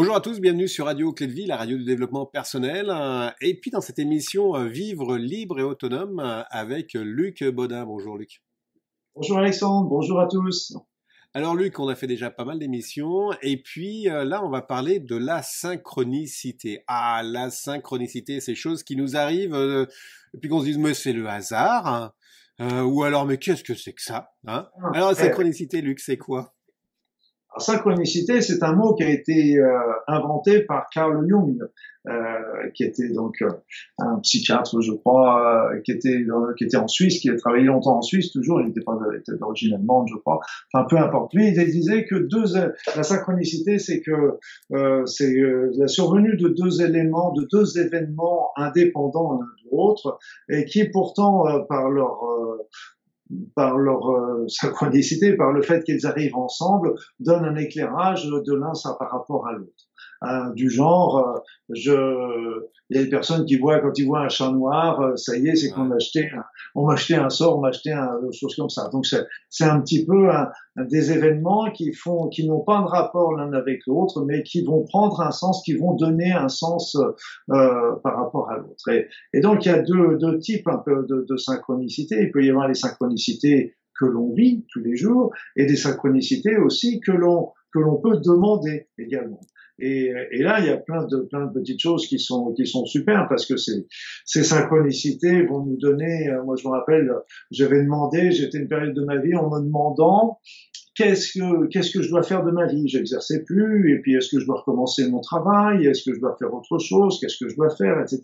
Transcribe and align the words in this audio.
Bonjour 0.00 0.14
à 0.14 0.20
tous, 0.20 0.38
bienvenue 0.38 0.68
sur 0.68 0.84
Radio 0.84 1.12
Clé 1.12 1.26
de 1.26 1.32
Vie, 1.32 1.46
la 1.46 1.56
radio 1.56 1.76
du 1.76 1.82
développement 1.82 2.24
personnel. 2.24 2.88
Et 3.40 3.58
puis 3.58 3.72
dans 3.72 3.80
cette 3.80 3.98
émission 3.98 4.54
euh, 4.54 4.68
Vivre 4.68 5.16
libre 5.16 5.58
et 5.58 5.64
autonome 5.64 6.20
euh, 6.20 6.44
avec 6.50 6.92
Luc 6.94 7.42
Baudin. 7.42 7.84
Bonjour 7.84 8.16
Luc. 8.16 8.40
Bonjour 9.16 9.38
Alexandre, 9.38 9.88
bonjour 9.88 10.20
à 10.20 10.28
tous. 10.28 10.72
Alors 11.34 11.56
Luc, 11.56 11.80
on 11.80 11.88
a 11.88 11.96
fait 11.96 12.06
déjà 12.06 12.30
pas 12.30 12.44
mal 12.44 12.60
d'émissions 12.60 13.32
et 13.42 13.60
puis 13.60 14.08
euh, 14.08 14.24
là 14.24 14.40
on 14.44 14.50
va 14.50 14.62
parler 14.62 15.00
de 15.00 15.16
la 15.16 15.42
synchronicité. 15.42 16.84
Ah, 16.86 17.22
la 17.24 17.50
synchronicité, 17.50 18.40
ces 18.40 18.54
choses 18.54 18.84
qui 18.84 18.94
nous 18.94 19.16
arrivent 19.16 19.56
et 20.32 20.38
puis 20.38 20.48
qu'on 20.48 20.60
se 20.60 20.66
dise 20.66 20.78
mais 20.78 20.94
c'est 20.94 21.12
le 21.12 21.26
hasard 21.26 22.14
hein. 22.60 22.84
ou 22.84 23.02
alors 23.02 23.26
mais 23.26 23.38
qu'est-ce 23.38 23.64
que 23.64 23.74
c'est 23.74 23.94
que 23.94 24.02
ça 24.02 24.30
hein? 24.46 24.68
Ah, 24.80 24.90
Alors 24.94 25.08
la 25.08 25.16
synchronicité, 25.16 25.80
Luc, 25.80 25.98
c'est 25.98 26.18
quoi? 26.18 26.54
Synchronicité, 27.56 28.40
c'est 28.40 28.62
un 28.62 28.74
mot 28.74 28.94
qui 28.94 29.02
a 29.02 29.10
été 29.10 29.58
euh, 29.58 29.78
inventé 30.06 30.60
par 30.60 30.86
Carl 30.92 31.26
Jung, 31.28 31.58
euh, 32.06 32.12
qui 32.74 32.84
était 32.84 33.08
donc 33.08 33.36
euh, 33.42 33.48
un 33.98 34.18
psychiatre, 34.20 34.80
je 34.80 34.92
crois, 34.92 35.70
qui 35.84 35.92
était 35.92 36.24
qui 36.56 36.64
était 36.64 36.76
en 36.76 36.88
Suisse, 36.88 37.20
qui 37.20 37.30
a 37.30 37.36
travaillé 37.36 37.64
longtemps 37.64 37.98
en 37.98 38.02
Suisse, 38.02 38.32
toujours, 38.32 38.60
il 38.60 38.68
n'était 38.68 38.82
pas 38.82 38.98
d'origine 39.40 39.74
allemande, 39.74 40.08
je 40.10 40.16
crois. 40.16 40.40
Enfin, 40.72 40.86
peu 40.88 40.98
importe. 40.98 41.34
Lui, 41.34 41.48
il 41.48 41.54
disait 41.70 42.04
que 42.04 42.14
deux, 42.14 42.44
la 42.94 43.02
synchronicité, 43.02 43.78
c'est 43.78 44.00
que 44.00 44.38
c'est 45.06 45.34
la 45.76 45.88
survenue 45.88 46.36
de 46.36 46.48
deux 46.48 46.82
éléments, 46.82 47.32
de 47.32 47.46
deux 47.50 47.78
événements 47.78 48.50
indépendants 48.56 49.32
l'un 49.32 49.46
de 49.46 49.76
l'autre, 49.76 50.18
et 50.48 50.64
qui 50.64 50.84
pourtant, 50.84 51.44
par 51.68 51.88
leur 51.90 52.20
par 53.54 53.76
leur 53.76 54.10
euh, 54.10 54.46
synchronicité, 54.48 55.36
par 55.36 55.52
le 55.52 55.62
fait 55.62 55.82
qu'ils 55.84 56.06
arrivent 56.06 56.36
ensemble, 56.36 56.94
donnent 57.20 57.44
un 57.44 57.56
éclairage 57.56 58.26
de 58.26 58.54
l'un 58.54 58.72
par 58.98 59.10
rapport 59.10 59.46
à 59.46 59.52
l'autre. 59.52 59.87
Hein, 60.20 60.50
du 60.56 60.68
genre, 60.68 61.18
euh, 61.18 61.38
je, 61.68 61.92
il 62.90 62.96
y 62.96 63.00
a 63.00 63.04
des 63.04 63.08
personnes 63.08 63.44
qui 63.44 63.56
voient 63.56 63.78
quand 63.78 63.96
ils 63.96 64.04
voient 64.04 64.22
un 64.22 64.28
chat 64.28 64.50
noir, 64.50 65.00
euh, 65.00 65.14
ça 65.14 65.36
y 65.36 65.46
est, 65.46 65.54
c'est 65.54 65.70
qu'on 65.70 65.92
a 65.92 65.94
acheté, 65.94 66.28
un, 66.34 66.42
on 66.74 66.86
m'a 66.86 66.94
acheté 66.94 67.14
un 67.14 67.30
sort, 67.30 67.58
on 67.58 67.60
m'a 67.60 67.68
acheté 67.68 67.92
un 67.92 68.18
chose 68.32 68.56
comme 68.56 68.68
ça. 68.68 68.88
Donc 68.88 69.06
c'est 69.06 69.64
un 69.64 69.80
petit 69.80 70.04
peu 70.04 70.28
un, 70.28 70.48
des 70.76 71.12
événements 71.12 71.70
qui 71.70 71.92
font, 71.92 72.28
qui 72.28 72.48
n'ont 72.48 72.62
pas 72.64 72.80
de 72.80 72.86
rapport 72.86 73.32
l'un 73.34 73.52
avec 73.52 73.86
l'autre, 73.86 74.24
mais 74.24 74.42
qui 74.42 74.64
vont 74.64 74.82
prendre 74.82 75.20
un 75.20 75.30
sens, 75.30 75.62
qui 75.64 75.74
vont 75.74 75.94
donner 75.94 76.32
un 76.32 76.48
sens 76.48 76.96
euh, 76.96 77.94
par 78.02 78.16
rapport 78.16 78.50
à 78.50 78.56
l'autre. 78.56 78.88
Et, 78.90 79.06
et, 79.32 79.40
donc 79.40 79.66
il 79.66 79.68
y 79.68 79.72
a 79.72 79.82
deux, 79.82 80.16
deux 80.16 80.40
types 80.40 80.66
un 80.66 80.78
peu 80.78 81.06
de, 81.08 81.26
de 81.28 81.36
synchronicité. 81.36 82.16
Il 82.22 82.32
peut 82.32 82.44
y 82.44 82.50
avoir 82.50 82.66
les 82.66 82.74
synchronicités 82.74 83.76
que 84.00 84.04
l'on 84.04 84.32
vit 84.32 84.66
tous 84.72 84.80
les 84.80 84.96
jours 84.96 85.32
et 85.54 85.66
des 85.66 85.76
synchronicités 85.76 86.56
aussi 86.56 87.00
que 87.00 87.12
l'on 87.12 87.52
que 87.72 87.78
l'on 87.78 87.96
peut 87.96 88.16
demander 88.18 88.88
également. 88.98 89.40
Et, 89.78 90.12
et, 90.32 90.42
là, 90.42 90.60
il 90.60 90.66
y 90.66 90.70
a 90.70 90.76
plein 90.76 91.06
de, 91.06 91.18
plein 91.30 91.46
de 91.46 91.52
petites 91.52 91.80
choses 91.80 92.06
qui 92.06 92.18
sont, 92.18 92.52
qui 92.54 92.66
sont 92.66 92.84
super 92.84 93.26
parce 93.28 93.46
que 93.46 93.56
ces, 93.56 93.86
ces 94.24 94.42
synchronicités 94.42 95.42
vont 95.42 95.64
nous 95.64 95.76
donner, 95.76 96.28
euh, 96.28 96.42
moi 96.44 96.56
je 96.60 96.66
me 96.66 96.72
rappelle, 96.72 97.10
j'avais 97.50 97.82
demandé, 97.82 98.32
j'étais 98.32 98.58
une 98.58 98.68
période 98.68 98.94
de 98.94 99.04
ma 99.04 99.18
vie 99.18 99.34
en 99.36 99.48
me 99.48 99.60
demandant 99.64 100.40
qu'est-ce 100.98 101.38
que, 101.38 101.66
qu'est-ce 101.68 101.92
que 101.92 102.02
je 102.02 102.10
dois 102.10 102.24
faire 102.24 102.44
de 102.44 102.50
ma 102.50 102.66
vie? 102.66 102.88
J'exerçais 102.88 103.44
plus, 103.44 103.94
et 103.94 104.00
puis 104.00 104.16
est-ce 104.16 104.28
que 104.30 104.40
je 104.40 104.46
dois 104.46 104.58
recommencer 104.58 105.08
mon 105.08 105.20
travail? 105.20 105.86
Est-ce 105.86 106.02
que 106.02 106.14
je 106.14 106.20
dois 106.20 106.36
faire 106.38 106.52
autre 106.52 106.78
chose? 106.78 107.18
Qu'est-ce 107.20 107.36
que 107.42 107.48
je 107.48 107.54
dois 107.54 107.70
faire? 107.70 108.00
Etc. 108.00 108.20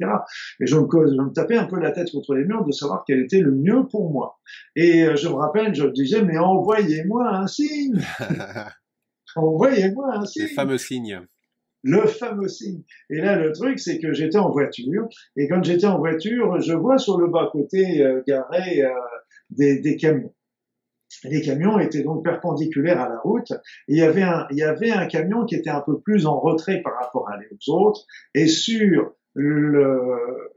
Et 0.61 0.67
je 0.67 0.77
me, 0.77 0.83
je 0.83 1.23
me 1.23 1.33
tapais 1.33 1.57
un 1.57 1.67
peu 1.67 1.79
la 1.79 1.93
tête 1.93 2.11
contre 2.11 2.35
les 2.35 2.45
murs 2.45 2.65
de 2.65 2.73
savoir 2.73 3.05
quel 3.07 3.21
était 3.21 3.41
le 3.41 3.53
mieux 3.53 3.87
pour 3.91 4.11
moi. 4.11 4.39
Et 4.75 5.05
euh, 5.05 5.15
je 5.15 5.29
me 5.29 5.35
rappelle, 5.35 5.75
je 5.75 5.87
disais, 5.87 6.23
mais 6.23 6.37
envoyez-moi 6.37 7.29
un 7.33 7.47
signe 7.47 8.01
Envoyez-moi 9.37 10.17
un 10.17 10.25
signe. 10.25 10.43
Le 10.43 10.49
fameux 10.49 10.79
signe 10.79 11.21
le 11.85 12.07
fameux 12.07 12.49
signe. 12.49 12.83
Et 13.11 13.19
là, 13.19 13.37
le 13.37 13.53
truc, 13.53 13.79
c'est 13.79 14.01
que 14.01 14.13
j'étais 14.13 14.39
en 14.39 14.51
voiture, 14.51 15.07
et 15.37 15.47
quand 15.47 15.63
j'étais 15.63 15.87
en 15.87 15.99
voiture, 15.99 16.61
je 16.61 16.73
vois 16.73 16.99
sur 16.99 17.19
le 17.19 17.29
bas-côté 17.29 18.03
euh, 18.03 18.23
garé 18.27 18.83
euh, 18.83 18.89
des, 19.51 19.79
des, 19.81 19.97
camions. 19.97 20.35
Les 21.25 21.43
camions 21.43 21.79
étaient 21.79 22.03
donc 22.03 22.25
perpendiculaires 22.25 23.01
à 23.01 23.09
la 23.09 23.19
route, 23.19 23.53
et 23.53 23.93
il 23.93 23.99
y 23.99 24.03
avait 24.03 24.23
un, 24.23 24.47
il 24.51 24.57
y 24.57 24.63
avait 24.63 24.91
un 24.91 25.07
camion 25.07 25.45
qui 25.45 25.55
était 25.55 25.71
un 25.71 25.83
peu 25.83 26.01
plus 26.01 26.27
en 26.27 26.41
retrait 26.41 26.81
par 26.83 26.95
rapport 26.99 27.29
à 27.29 27.37
aux 27.37 27.73
autres, 27.73 28.07
et 28.35 28.49
sur 28.49 29.13
le, 29.35 30.01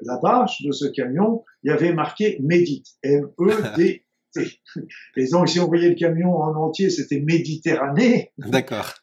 la 0.01 0.17
bâche 0.21 0.61
de 0.63 0.71
ce 0.71 0.85
camion, 0.85 1.43
il 1.63 1.71
y 1.71 1.73
avait 1.73 1.93
marqué 1.93 2.39
Médite, 2.41 2.87
M-E-D. 3.03 4.03
-T. 4.35 4.59
Et 5.17 5.27
donc, 5.29 5.49
si 5.49 5.59
on 5.59 5.67
voyait 5.67 5.89
le 5.89 5.95
camion 5.95 6.35
en 6.35 6.53
entier, 6.55 6.91
c'était 6.91 7.19
Méditerranée. 7.19 8.33
D'accord. 8.37 8.93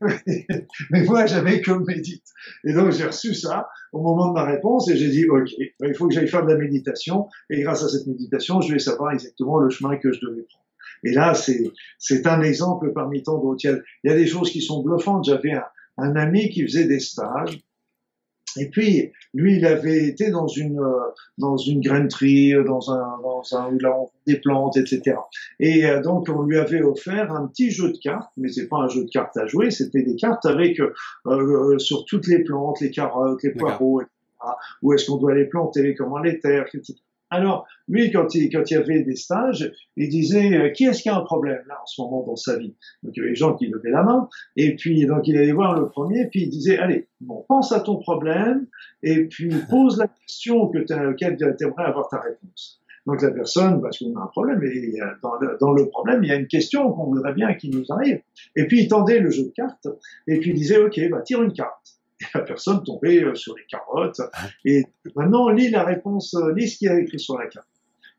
mais 0.90 1.02
moi, 1.04 1.26
j'avais 1.26 1.60
que 1.60 1.72
médite. 1.72 2.24
Et 2.64 2.72
donc, 2.72 2.92
j'ai 2.92 3.06
reçu 3.06 3.34
ça 3.34 3.68
au 3.92 4.00
moment 4.00 4.28
de 4.28 4.34
ma 4.34 4.44
réponse 4.44 4.88
et 4.90 4.96
j'ai 4.96 5.08
dit, 5.08 5.28
OK, 5.28 5.48
il 5.58 5.94
faut 5.94 6.08
que 6.08 6.14
j'aille 6.14 6.28
faire 6.28 6.44
de 6.44 6.52
la 6.52 6.58
méditation. 6.58 7.28
Et 7.50 7.62
grâce 7.62 7.82
à 7.82 7.88
cette 7.88 8.06
méditation, 8.06 8.60
je 8.60 8.72
vais 8.72 8.78
savoir 8.78 9.12
exactement 9.12 9.58
le 9.58 9.70
chemin 9.70 9.96
que 9.96 10.12
je 10.12 10.20
devais 10.20 10.42
prendre. 10.42 10.64
Et 11.04 11.12
là, 11.12 11.34
c'est, 11.34 12.26
un 12.26 12.42
exemple 12.42 12.92
parmi 12.92 13.22
tant 13.22 13.38
d'autres. 13.38 13.64
Il, 13.64 13.82
y 14.04 14.10
a 14.10 14.16
des 14.16 14.26
choses 14.26 14.50
qui 14.50 14.60
sont 14.60 14.82
bluffantes. 14.82 15.24
J'avais 15.24 15.52
un, 15.52 15.64
un 15.98 16.16
ami 16.16 16.50
qui 16.50 16.62
faisait 16.62 16.86
des 16.86 17.00
stages 17.00 17.58
et 18.58 18.70
puis, 18.70 19.12
lui, 19.34 19.56
il 19.56 19.66
avait 19.66 20.06
été 20.06 20.30
dans 20.30 20.48
une 20.48 20.78
euh, 20.78 21.00
dans 21.38 21.56
une 21.56 21.80
grainerie, 21.80 22.54
euh, 22.54 22.64
dans 22.64 22.90
un 22.90 23.18
dans 23.22 23.42
un 23.52 23.72
où 23.72 23.78
là 23.78 23.96
on 23.98 24.08
des 24.26 24.40
plantes, 24.40 24.76
etc. 24.76 25.16
Et 25.60 25.86
euh, 25.86 26.02
donc 26.02 26.28
on 26.28 26.42
lui 26.42 26.58
avait 26.58 26.82
offert 26.82 27.32
un 27.32 27.46
petit 27.46 27.70
jeu 27.70 27.92
de 27.92 27.98
cartes, 27.98 28.30
mais 28.36 28.48
c'est 28.48 28.68
pas 28.68 28.78
un 28.78 28.88
jeu 28.88 29.04
de 29.04 29.10
cartes 29.10 29.36
à 29.36 29.46
jouer, 29.46 29.70
c'était 29.70 30.02
des 30.02 30.16
cartes 30.16 30.46
avec 30.46 30.80
euh, 31.26 31.78
sur 31.78 32.04
toutes 32.04 32.26
les 32.26 32.42
plantes, 32.42 32.80
les 32.80 32.90
carottes, 32.90 33.42
les 33.42 33.52
poireaux, 33.52 34.00
etc. 34.00 34.12
Où 34.82 34.92
est-ce 34.92 35.06
qu'on 35.06 35.16
doit 35.16 35.34
les 35.34 35.46
planter, 35.46 35.94
comment 35.94 36.18
les 36.18 36.38
terre, 36.38 36.66
etc. 36.72 36.94
Alors, 37.30 37.66
lui, 37.88 38.12
quand 38.12 38.34
il, 38.34 38.50
quand 38.50 38.70
il 38.70 38.74
y 38.74 38.76
avait 38.76 39.02
des 39.02 39.16
stages, 39.16 39.72
il 39.96 40.08
disait, 40.08 40.56
euh, 40.56 40.70
qui 40.70 40.84
est-ce 40.84 41.02
qui 41.02 41.08
a 41.08 41.16
un 41.16 41.22
problème 41.22 41.62
là 41.66 41.76
en 41.82 41.86
ce 41.86 42.00
moment 42.00 42.24
dans 42.24 42.36
sa 42.36 42.56
vie? 42.56 42.76
Donc, 43.02 43.14
il 43.16 43.18
y 43.18 43.20
avait 43.22 43.30
des 43.30 43.36
gens 43.36 43.56
qui 43.56 43.66
levaient 43.66 43.90
la 43.90 44.04
main, 44.04 44.28
et 44.56 44.76
puis, 44.76 45.06
donc, 45.06 45.26
il 45.26 45.36
allait 45.36 45.52
voir 45.52 45.78
le 45.78 45.88
premier, 45.88 46.26
puis 46.28 46.42
il 46.42 46.50
disait, 46.50 46.78
allez, 46.78 47.08
bon, 47.20 47.44
pense 47.48 47.72
à 47.72 47.80
ton 47.80 47.96
problème, 47.96 48.66
et 49.02 49.24
puis 49.24 49.48
pose 49.70 49.98
la 49.98 50.08
question 50.08 50.68
que 50.68 50.78
laquelle 50.78 51.36
tu 51.36 51.64
aimerais 51.64 51.84
avoir 51.84 52.08
ta 52.08 52.20
réponse. 52.20 52.80
Donc, 53.06 53.22
la 53.22 53.30
personne, 53.30 53.80
parce 53.80 53.98
qu'on 53.98 54.16
a 54.16 54.22
un 54.22 54.26
problème, 54.26 54.62
et 54.64 54.98
dans 55.22 55.36
le, 55.40 55.56
dans 55.60 55.72
le 55.72 55.88
problème, 55.88 56.22
il 56.22 56.28
y 56.28 56.32
a 56.32 56.36
une 56.36 56.48
question 56.48 56.92
qu'on 56.92 57.06
voudrait 57.06 57.34
bien 57.34 57.54
qu'il 57.54 57.76
nous 57.76 57.84
arrive. 57.90 58.20
Et 58.56 58.66
puis, 58.66 58.82
il 58.82 58.88
tendait 58.88 59.18
le 59.18 59.30
jeu 59.30 59.44
de 59.44 59.52
cartes, 59.54 59.88
et 60.28 60.38
puis 60.38 60.50
il 60.50 60.56
disait, 60.56 60.78
OK, 60.78 61.00
bah, 61.10 61.22
tire 61.22 61.42
une 61.42 61.52
carte 61.52 61.95
la 62.34 62.40
personne 62.42 62.82
tombait 62.84 63.22
euh, 63.22 63.34
sur 63.34 63.56
les 63.56 63.64
carottes. 63.66 64.20
Et 64.64 64.86
maintenant, 65.14 65.48
lis 65.48 65.70
la 65.70 65.84
réponse, 65.84 66.34
euh, 66.34 66.52
lis 66.54 66.70
ce 66.70 66.78
qu'il 66.78 66.88
y 66.88 66.90
a 66.90 66.98
écrit 66.98 67.18
sur 67.18 67.38
la 67.38 67.46
carte. 67.46 67.66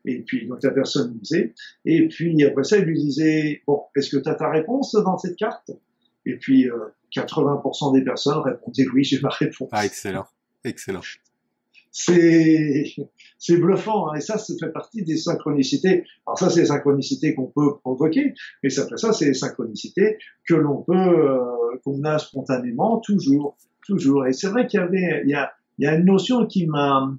Et 0.04 0.20
puis, 0.20 0.46
donc 0.46 0.62
la 0.62 0.70
personne 0.70 1.18
lisait. 1.20 1.54
Et 1.84 2.08
puis, 2.08 2.42
après 2.44 2.64
ça, 2.64 2.78
il 2.78 2.84
lui 2.84 2.98
disait, 2.98 3.62
bon, 3.66 3.82
est-ce 3.96 4.10
que 4.10 4.22
tu 4.22 4.28
as 4.28 4.34
ta 4.34 4.50
réponse 4.50 4.92
dans 4.92 5.18
cette 5.18 5.36
carte? 5.36 5.70
Et 6.24 6.36
puis, 6.36 6.68
80% 7.14 7.88
euh, 7.88 7.98
des 7.98 8.04
personnes 8.04 8.38
répondaient, 8.38 8.86
oui, 8.92 9.04
j'ai 9.04 9.20
ma 9.20 9.30
réponse. 9.30 9.68
Ah, 9.72 9.84
excellent, 9.84 10.26
excellent. 10.64 11.02
C'est, 12.00 13.56
bluffant, 13.56 14.08
hein. 14.08 14.14
et 14.16 14.20
ça, 14.20 14.38
ça 14.38 14.54
fait 14.60 14.70
partie 14.70 15.02
des 15.02 15.16
synchronicités. 15.16 16.04
Alors 16.26 16.38
ça, 16.38 16.50
c'est 16.50 16.60
les 16.60 16.66
synchronicités 16.66 17.34
qu'on 17.34 17.46
peut 17.46 17.78
provoquer, 17.82 18.34
mais 18.62 18.78
après 18.78 18.96
ça, 18.96 19.12
c'est 19.12 19.26
les 19.26 19.34
synchronicités 19.34 20.18
que 20.46 20.54
l'on 20.54 20.82
peut, 20.82 21.38
qu'on 21.84 22.04
a 22.04 22.18
spontanément 22.18 22.98
toujours 22.98 23.56
toujours. 23.88 24.26
Et 24.26 24.32
c'est 24.32 24.48
vrai 24.48 24.66
qu'il 24.66 24.78
y 24.78 24.82
avait, 24.82 25.22
il 25.24 25.30
y 25.30 25.34
a, 25.34 25.50
il 25.78 25.84
y 25.84 25.88
a 25.88 25.94
une 25.94 26.04
notion 26.04 26.46
qui 26.46 26.66
m'a, 26.66 27.10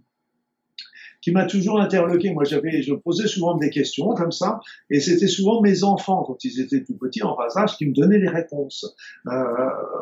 qui 1.21 1.31
m'a 1.31 1.45
toujours 1.45 1.81
interloqué. 1.81 2.31
Moi, 2.31 2.43
j'avais, 2.45 2.81
je 2.81 2.93
posais 2.93 3.27
souvent 3.27 3.57
des 3.57 3.69
questions 3.69 4.13
comme 4.13 4.31
ça, 4.31 4.59
et 4.89 4.99
c'était 4.99 5.27
souvent 5.27 5.61
mes 5.61 5.83
enfants, 5.83 6.23
quand 6.23 6.43
ils 6.45 6.61
étaient 6.61 6.83
tout 6.83 6.97
petits, 6.97 7.23
en 7.23 7.35
bas 7.35 7.49
âge, 7.57 7.75
qui 7.75 7.87
me 7.87 7.93
donnaient 7.93 8.19
les 8.19 8.29
réponses, 8.29 8.95
euh, 9.27 9.31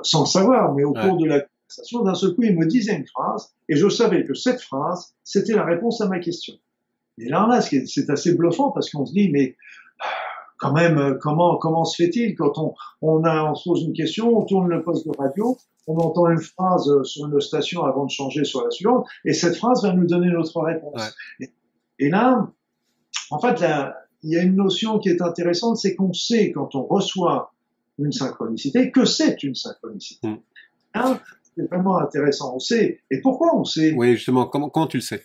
sans 0.03 0.25
savoir. 0.25 0.75
Mais 0.75 0.83
au 0.83 0.93
cours 0.93 1.17
de 1.17 1.25
la 1.25 1.45
conversation, 1.67 2.03
d'un 2.03 2.15
seul 2.15 2.33
coup, 2.33 2.43
ils 2.43 2.57
me 2.57 2.65
disaient 2.65 2.95
une 2.95 3.07
phrase, 3.07 3.53
et 3.69 3.75
je 3.75 3.89
savais 3.89 4.25
que 4.25 4.33
cette 4.33 4.61
phrase, 4.61 5.13
c'était 5.23 5.53
la 5.53 5.65
réponse 5.65 6.01
à 6.01 6.07
ma 6.07 6.19
question. 6.19 6.55
Et 7.17 7.29
là, 7.29 7.47
là, 7.49 7.61
c'est 7.61 8.09
assez 8.09 8.35
bluffant 8.35 8.71
parce 8.71 8.89
qu'on 8.89 9.05
se 9.05 9.13
dit, 9.13 9.29
mais 9.31 9.55
quand 10.57 10.71
même, 10.71 11.17
comment, 11.21 11.57
comment 11.57 11.83
se 11.83 12.03
fait-il 12.03 12.35
quand 12.35 12.57
on, 12.57 12.73
on, 13.01 13.23
a, 13.23 13.43
on 13.43 13.55
se 13.55 13.69
pose 13.69 13.83
une 13.83 13.93
question, 13.93 14.37
on 14.37 14.45
tourne 14.45 14.69
le 14.69 14.83
poste 14.83 15.05
de 15.05 15.11
radio, 15.17 15.57
on 15.87 15.97
entend 15.97 16.29
une 16.29 16.39
phrase 16.39 17.03
sur 17.03 17.25
une 17.25 17.39
station 17.39 17.83
avant 17.83 18.05
de 18.05 18.11
changer 18.11 18.43
sur 18.43 18.63
la 18.63 18.71
suivante, 18.71 19.07
et 19.25 19.33
cette 19.33 19.55
phrase 19.55 19.83
va 19.83 19.93
nous 19.93 20.05
donner 20.05 20.29
notre 20.29 20.61
réponse. 20.61 21.01
Et, 21.99 22.09
là, 22.09 22.51
en 23.31 23.39
fait, 23.39 23.63
il 24.23 24.31
y 24.31 24.37
a 24.37 24.43
une 24.43 24.55
notion 24.55 24.99
qui 24.99 25.09
est 25.09 25.21
intéressante, 25.21 25.77
c'est 25.77 25.95
qu'on 25.95 26.13
sait 26.13 26.51
quand 26.51 26.75
on 26.75 26.83
reçoit 26.85 27.53
une 27.99 28.11
synchronicité 28.11 28.91
que 28.91 29.05
c'est 29.05 29.41
une 29.43 29.55
synchronicité. 29.55 30.27
Mm. 30.27 30.37
C'est 31.57 31.67
vraiment 31.67 31.97
intéressant. 31.97 32.55
On 32.55 32.59
sait. 32.59 33.01
Et 33.09 33.19
pourquoi 33.21 33.55
on 33.55 33.63
sait? 33.63 33.93
Oui, 33.95 34.15
justement, 34.15 34.45
comment, 34.45 34.69
comment 34.69 34.87
tu 34.87 34.97
le 34.97 35.01
sais? 35.01 35.23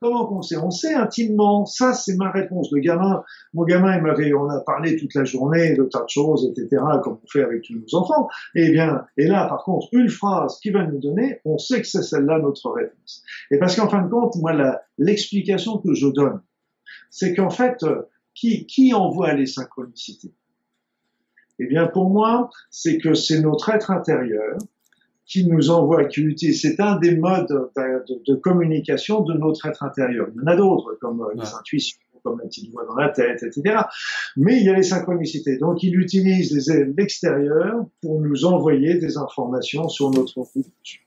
Comment 0.00 0.24
qu'on 0.24 0.40
sait? 0.40 0.56
On 0.56 0.70
sait 0.70 0.94
intimement. 0.94 1.66
Ça, 1.66 1.92
c'est 1.92 2.16
ma 2.16 2.30
réponse. 2.30 2.70
Le 2.72 2.80
gamin, 2.80 3.22
mon 3.52 3.64
gamin, 3.64 3.96
il 3.96 4.02
m'avait, 4.02 4.32
on 4.32 4.48
a 4.48 4.60
parlé 4.60 4.96
toute 4.96 5.14
la 5.14 5.24
journée 5.24 5.74
de 5.74 5.84
tas 5.84 6.04
de 6.04 6.08
choses, 6.08 6.50
etc., 6.50 6.82
comme 7.02 7.18
on 7.22 7.26
fait 7.26 7.42
avec 7.42 7.62
tous 7.62 7.74
nos 7.74 7.98
enfants. 7.98 8.28
Eh 8.54 8.70
bien, 8.70 9.04
et 9.18 9.26
là, 9.26 9.46
par 9.46 9.62
contre, 9.64 9.88
une 9.92 10.08
phrase 10.08 10.58
qu'il 10.60 10.72
va 10.72 10.86
nous 10.86 10.98
donner, 10.98 11.40
on 11.44 11.58
sait 11.58 11.82
que 11.82 11.86
c'est 11.86 12.02
celle-là 12.02 12.38
notre 12.38 12.70
réponse. 12.70 13.22
Et 13.50 13.58
parce 13.58 13.76
qu'en 13.76 13.88
fin 13.88 14.02
de 14.02 14.08
compte, 14.08 14.36
moi, 14.36 14.80
l'explication 14.96 15.78
que 15.78 15.92
je 15.92 16.06
donne, 16.06 16.40
c'est 17.10 17.34
qu'en 17.34 17.50
fait, 17.50 17.84
qui, 18.34 18.64
qui 18.66 18.94
envoie 18.94 19.34
les 19.34 19.46
synchronicités? 19.46 20.32
Eh 21.58 21.66
bien, 21.66 21.86
pour 21.88 22.08
moi, 22.08 22.48
c'est 22.70 22.96
que 22.96 23.12
c'est 23.12 23.40
notre 23.42 23.68
être 23.68 23.90
intérieur 23.90 24.56
qui 25.30 25.46
nous 25.46 25.70
envoie, 25.70 26.04
qui 26.06 26.20
utilise. 26.22 26.60
C'est 26.60 26.80
un 26.80 26.96
des 26.96 27.16
modes 27.16 27.70
de, 27.76 28.34
communication 28.34 29.20
de 29.20 29.34
notre 29.34 29.64
être 29.66 29.84
intérieur. 29.84 30.26
Il 30.34 30.40
y 30.40 30.44
en 30.44 30.46
a 30.48 30.56
d'autres, 30.56 30.98
comme 31.00 31.22
euh, 31.22 31.40
les 31.40 31.54
intuitions, 31.54 31.98
comme 32.24 32.38
la 32.40 32.46
petite 32.46 32.70
voix 32.72 32.84
dans 32.84 32.96
la 32.96 33.10
tête, 33.10 33.42
etc. 33.44 33.82
Mais 34.36 34.58
il 34.58 34.66
y 34.66 34.68
a 34.68 34.74
les 34.74 34.82
synchronicités. 34.82 35.56
Donc, 35.56 35.84
il 35.84 35.98
utilise 35.98 36.68
l'extérieur 36.96 37.86
pour 38.02 38.20
nous 38.20 38.44
envoyer 38.44 38.96
des 38.96 39.16
informations 39.16 39.88
sur 39.88 40.10
notre 40.10 40.44
futur. 40.44 41.00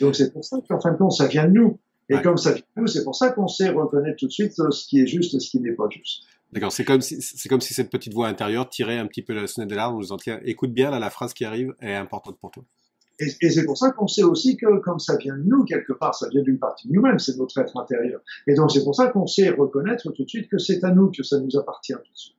Donc, 0.00 0.16
c'est 0.16 0.32
pour 0.32 0.44
ça 0.44 0.58
qu'en 0.68 0.80
fin 0.80 0.90
de 0.90 0.98
compte, 0.98 1.12
ça 1.12 1.28
vient 1.28 1.46
de 1.46 1.52
nous. 1.52 1.78
Et 2.10 2.20
comme 2.20 2.36
ça 2.36 2.52
vient 2.52 2.64
de 2.76 2.82
nous, 2.82 2.86
c'est 2.88 3.04
pour 3.04 3.14
ça 3.14 3.30
qu'on 3.30 3.46
sait 3.46 3.70
reconnaître 3.70 4.16
tout 4.18 4.26
de 4.26 4.32
suite 4.32 4.58
euh, 4.58 4.72
ce 4.72 4.88
qui 4.88 5.00
est 5.00 5.06
juste 5.06 5.32
et 5.34 5.38
ce 5.38 5.48
qui 5.48 5.60
n'est 5.60 5.72
pas 5.72 5.88
juste. 5.90 6.24
D'accord, 6.52 6.72
c'est 6.72 6.84
comme 6.84 7.00
si 7.00 7.20
c'est 7.20 7.48
comme 7.48 7.60
si 7.60 7.72
cette 7.72 7.90
petite 7.90 8.12
voix 8.12 8.28
intérieure 8.28 8.68
tirait 8.68 8.98
un 8.98 9.06
petit 9.06 9.22
peu 9.22 9.32
la 9.32 9.46
sonnette 9.46 9.70
de 9.70 9.74
l'arbre, 9.74 9.98
nous 9.98 10.12
en 10.12 10.16
tiens, 10.16 10.40
écoute 10.44 10.72
bien 10.72 10.90
là, 10.90 10.98
la 10.98 11.10
phrase 11.10 11.34
qui 11.34 11.44
arrive 11.44 11.74
est 11.80 11.94
importante 11.94 12.38
pour 12.38 12.50
toi. 12.50 12.64
Et, 13.20 13.26
et 13.42 13.50
c'est 13.50 13.64
pour 13.64 13.78
ça 13.78 13.92
qu'on 13.92 14.08
sait 14.08 14.24
aussi 14.24 14.56
que 14.56 14.78
comme 14.80 14.98
ça 14.98 15.16
vient 15.16 15.36
de 15.36 15.42
nous, 15.44 15.64
quelque 15.64 15.92
part, 15.92 16.14
ça 16.14 16.28
vient 16.28 16.42
d'une 16.42 16.58
partie 16.58 16.88
de 16.88 16.92
nous-mêmes, 16.94 17.18
c'est 17.18 17.36
notre 17.36 17.58
être 17.58 17.76
intérieur. 17.76 18.20
Et 18.46 18.54
donc 18.54 18.70
c'est 18.72 18.82
pour 18.82 18.94
ça 18.94 19.08
qu'on 19.08 19.26
sait 19.26 19.50
reconnaître 19.50 20.10
tout 20.10 20.24
de 20.24 20.28
suite 20.28 20.48
que 20.48 20.58
c'est 20.58 20.82
à 20.84 20.90
nous, 20.90 21.10
que 21.10 21.22
ça 21.22 21.38
nous 21.38 21.56
appartient 21.56 21.92
tout 21.92 22.12
de 22.12 22.18
suite. 22.18 22.36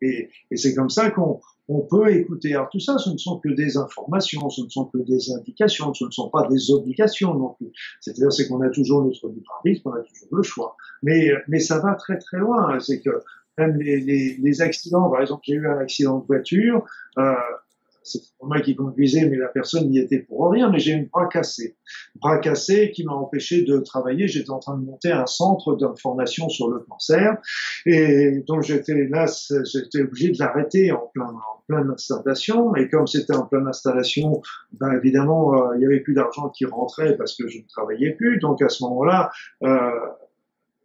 Et, 0.00 0.30
et 0.50 0.56
c'est 0.56 0.74
comme 0.74 0.90
ça 0.90 1.10
qu'on 1.10 1.40
on 1.68 1.80
peut 1.80 2.12
écouter. 2.12 2.54
Alors 2.54 2.68
tout 2.70 2.80
ça, 2.80 2.98
ce 2.98 3.10
ne 3.10 3.16
sont 3.16 3.38
que 3.38 3.48
des 3.48 3.76
informations, 3.76 4.48
ce 4.50 4.62
ne 4.62 4.68
sont 4.68 4.86
que 4.86 4.98
des 4.98 5.32
indications, 5.32 5.94
ce 5.94 6.04
ne 6.04 6.10
sont 6.10 6.28
pas 6.28 6.46
des 6.48 6.70
obligations 6.70 7.34
non 7.34 7.54
plus. 7.54 7.70
C'est-à-dire 8.00 8.32
c'est 8.32 8.48
qu'on 8.48 8.60
a 8.60 8.70
toujours 8.70 9.04
notre 9.04 9.28
libre 9.28 9.50
arbitre, 9.56 9.82
qu'on 9.82 9.92
a 9.92 10.02
toujours 10.02 10.36
le 10.36 10.42
choix. 10.42 10.76
Mais, 11.02 11.30
mais 11.48 11.60
ça 11.60 11.78
va 11.78 11.94
très 11.94 12.18
très 12.18 12.38
loin. 12.38 12.78
C'est 12.80 13.00
que 13.00 13.10
même 13.56 13.76
les, 13.78 14.00
les, 14.00 14.36
les 14.36 14.60
accidents, 14.60 15.08
par 15.10 15.22
exemple, 15.22 15.42
j'ai 15.44 15.54
eu 15.54 15.66
un 15.66 15.78
accident 15.78 16.18
de 16.18 16.26
voiture. 16.26 16.84
Euh, 17.18 17.34
c'est 18.04 18.20
moi 18.42 18.60
qui 18.60 18.76
conduisais, 18.76 19.28
mais 19.28 19.36
la 19.36 19.48
personne 19.48 19.88
n'y 19.88 19.98
était 19.98 20.18
pour 20.18 20.50
rien, 20.50 20.70
mais 20.70 20.78
j'ai 20.78 20.92
une 20.92 21.06
bras 21.06 21.26
cassé. 21.26 21.76
Bras 22.16 22.38
cassé 22.38 22.92
qui 22.92 23.04
m'a 23.04 23.12
empêché 23.12 23.62
de 23.62 23.78
travailler. 23.78 24.28
J'étais 24.28 24.50
en 24.50 24.58
train 24.58 24.76
de 24.76 24.84
monter 24.84 25.10
un 25.10 25.26
centre 25.26 25.74
d'information 25.76 26.48
sur 26.48 26.68
le 26.68 26.80
cancer. 26.80 27.38
Et 27.86 28.42
donc 28.46 28.62
j'étais 28.62 29.08
là, 29.08 29.26
j'étais 29.64 30.02
obligé 30.02 30.30
de 30.30 30.38
l'arrêter 30.38 30.92
en 30.92 31.10
plein, 31.12 31.26
en 31.28 31.62
pleine 31.66 31.90
installation. 31.90 32.74
Et 32.76 32.88
comme 32.88 33.06
c'était 33.06 33.34
en 33.34 33.46
pleine 33.46 33.66
installation, 33.66 34.42
ben 34.72 34.92
évidemment, 34.92 35.54
euh, 35.54 35.74
il 35.74 35.78
n'y 35.78 35.86
avait 35.86 36.00
plus 36.00 36.14
d'argent 36.14 36.50
qui 36.50 36.66
rentrait 36.66 37.16
parce 37.16 37.34
que 37.36 37.48
je 37.48 37.58
ne 37.58 37.64
travaillais 37.68 38.12
plus. 38.12 38.38
Donc 38.38 38.60
à 38.62 38.68
ce 38.68 38.84
moment-là, 38.84 39.30
euh, 39.62 39.90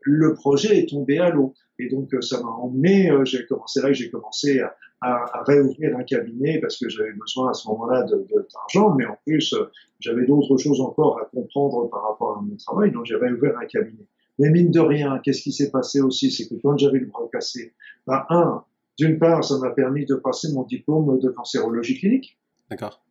le 0.02 0.34
projet 0.34 0.80
est 0.80 0.90
tombé 0.90 1.20
à 1.20 1.30
l'eau. 1.30 1.54
Et 1.80 1.90
donc 1.90 2.14
euh, 2.14 2.22
ça 2.22 2.42
m'a 2.42 2.50
emmené, 2.50 3.10
euh, 3.10 3.24
j'ai 3.24 3.46
commencé 3.46 3.82
là 3.82 3.94
j'ai 3.94 4.10
commencé 4.10 4.60
à, 4.60 4.76
à, 5.02 5.44
réouvrir 5.44 5.98
un 5.98 6.04
cabinet 6.04 6.60
parce 6.60 6.78
que 6.78 6.90
j'avais 6.90 7.14
besoin 7.14 7.52
à 7.52 7.54
ce 7.54 7.68
moment-là 7.70 8.04
d'argent, 8.04 8.96
mais 8.96 9.06
en 9.06 9.18
plus 9.26 9.54
euh, 9.54 9.72
j'avais 10.00 10.26
d'autres 10.26 10.58
choses 10.58 10.82
encore 10.82 11.20
à 11.20 11.26
comprendre 11.26 11.90
par 11.90 12.04
rapport 12.04 12.38
à 12.38 12.42
mon 12.42 12.56
travail, 12.58 12.92
donc 12.92 13.06
j'ai 13.06 13.16
réouvert 13.16 13.58
un 13.58 13.66
cabinet. 13.66 14.06
Mais 14.40 14.50
mine 14.50 14.72
de 14.72 14.80
rien, 14.80 15.20
qu'est-ce 15.24 15.42
qui 15.42 15.52
s'est 15.52 15.72
passé 15.72 16.02
aussi, 16.02 16.32
c'est 16.32 16.48
que 16.48 16.56
quand 16.62 16.78
j'avais 16.78 17.00
le 17.00 17.08
bras 17.08 17.28
cassé, 17.32 17.74
bah 18.08 18.26
un, 18.30 18.64
d'une 18.98 19.18
part, 19.18 19.44
ça 19.44 19.58
m'a 19.60 19.70
permis 19.70 20.06
de 20.06 20.16
passer 20.16 20.52
mon 20.54 20.64
diplôme 20.64 21.20
de 21.20 21.30
cancérologie 21.30 21.98
clinique. 21.98 22.38
D'accord. 22.70 23.02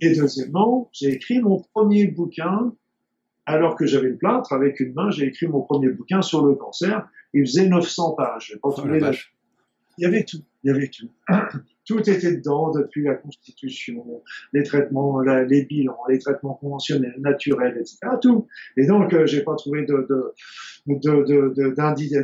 Et 0.00 0.14
deuxièmement, 0.14 0.88
j'ai 0.92 1.10
écrit 1.10 1.40
mon 1.40 1.62
premier 1.74 2.06
bouquin 2.06 2.72
alors 3.46 3.76
que 3.76 3.86
j'avais 3.86 4.08
le 4.08 4.16
plâtre, 4.16 4.52
avec 4.52 4.80
une 4.80 4.92
main, 4.92 5.10
j'ai 5.10 5.26
écrit 5.26 5.46
mon 5.46 5.62
premier 5.62 5.88
bouquin 5.88 6.22
sur 6.22 6.44
le 6.44 6.54
cancer. 6.54 7.08
Il 7.32 7.46
faisait 7.46 7.68
900 7.68 8.12
pages. 8.12 8.58
Oh, 8.62 8.74
il 9.98 10.04
y 10.04 10.06
avait 10.06 10.24
tout. 10.24 10.38
Il 10.62 10.68
y 10.68 10.70
avait 10.70 10.88
tout. 10.88 11.10
tout 11.86 11.98
était 12.08 12.36
dedans, 12.36 12.70
depuis 12.70 13.04
la 13.04 13.14
constitution, 13.14 14.22
les 14.52 14.62
traitements, 14.62 15.20
les 15.20 15.64
bilans, 15.64 15.98
les 16.08 16.18
traitements 16.18 16.54
conventionnels, 16.54 17.16
naturels, 17.18 17.76
etc. 17.78 17.98
Tout. 18.22 18.46
Et 18.76 18.86
donc, 18.86 19.12
euh, 19.12 19.26
j'ai 19.26 19.42
pas 19.42 19.56
trouvé 19.56 19.84
de, 19.86 20.06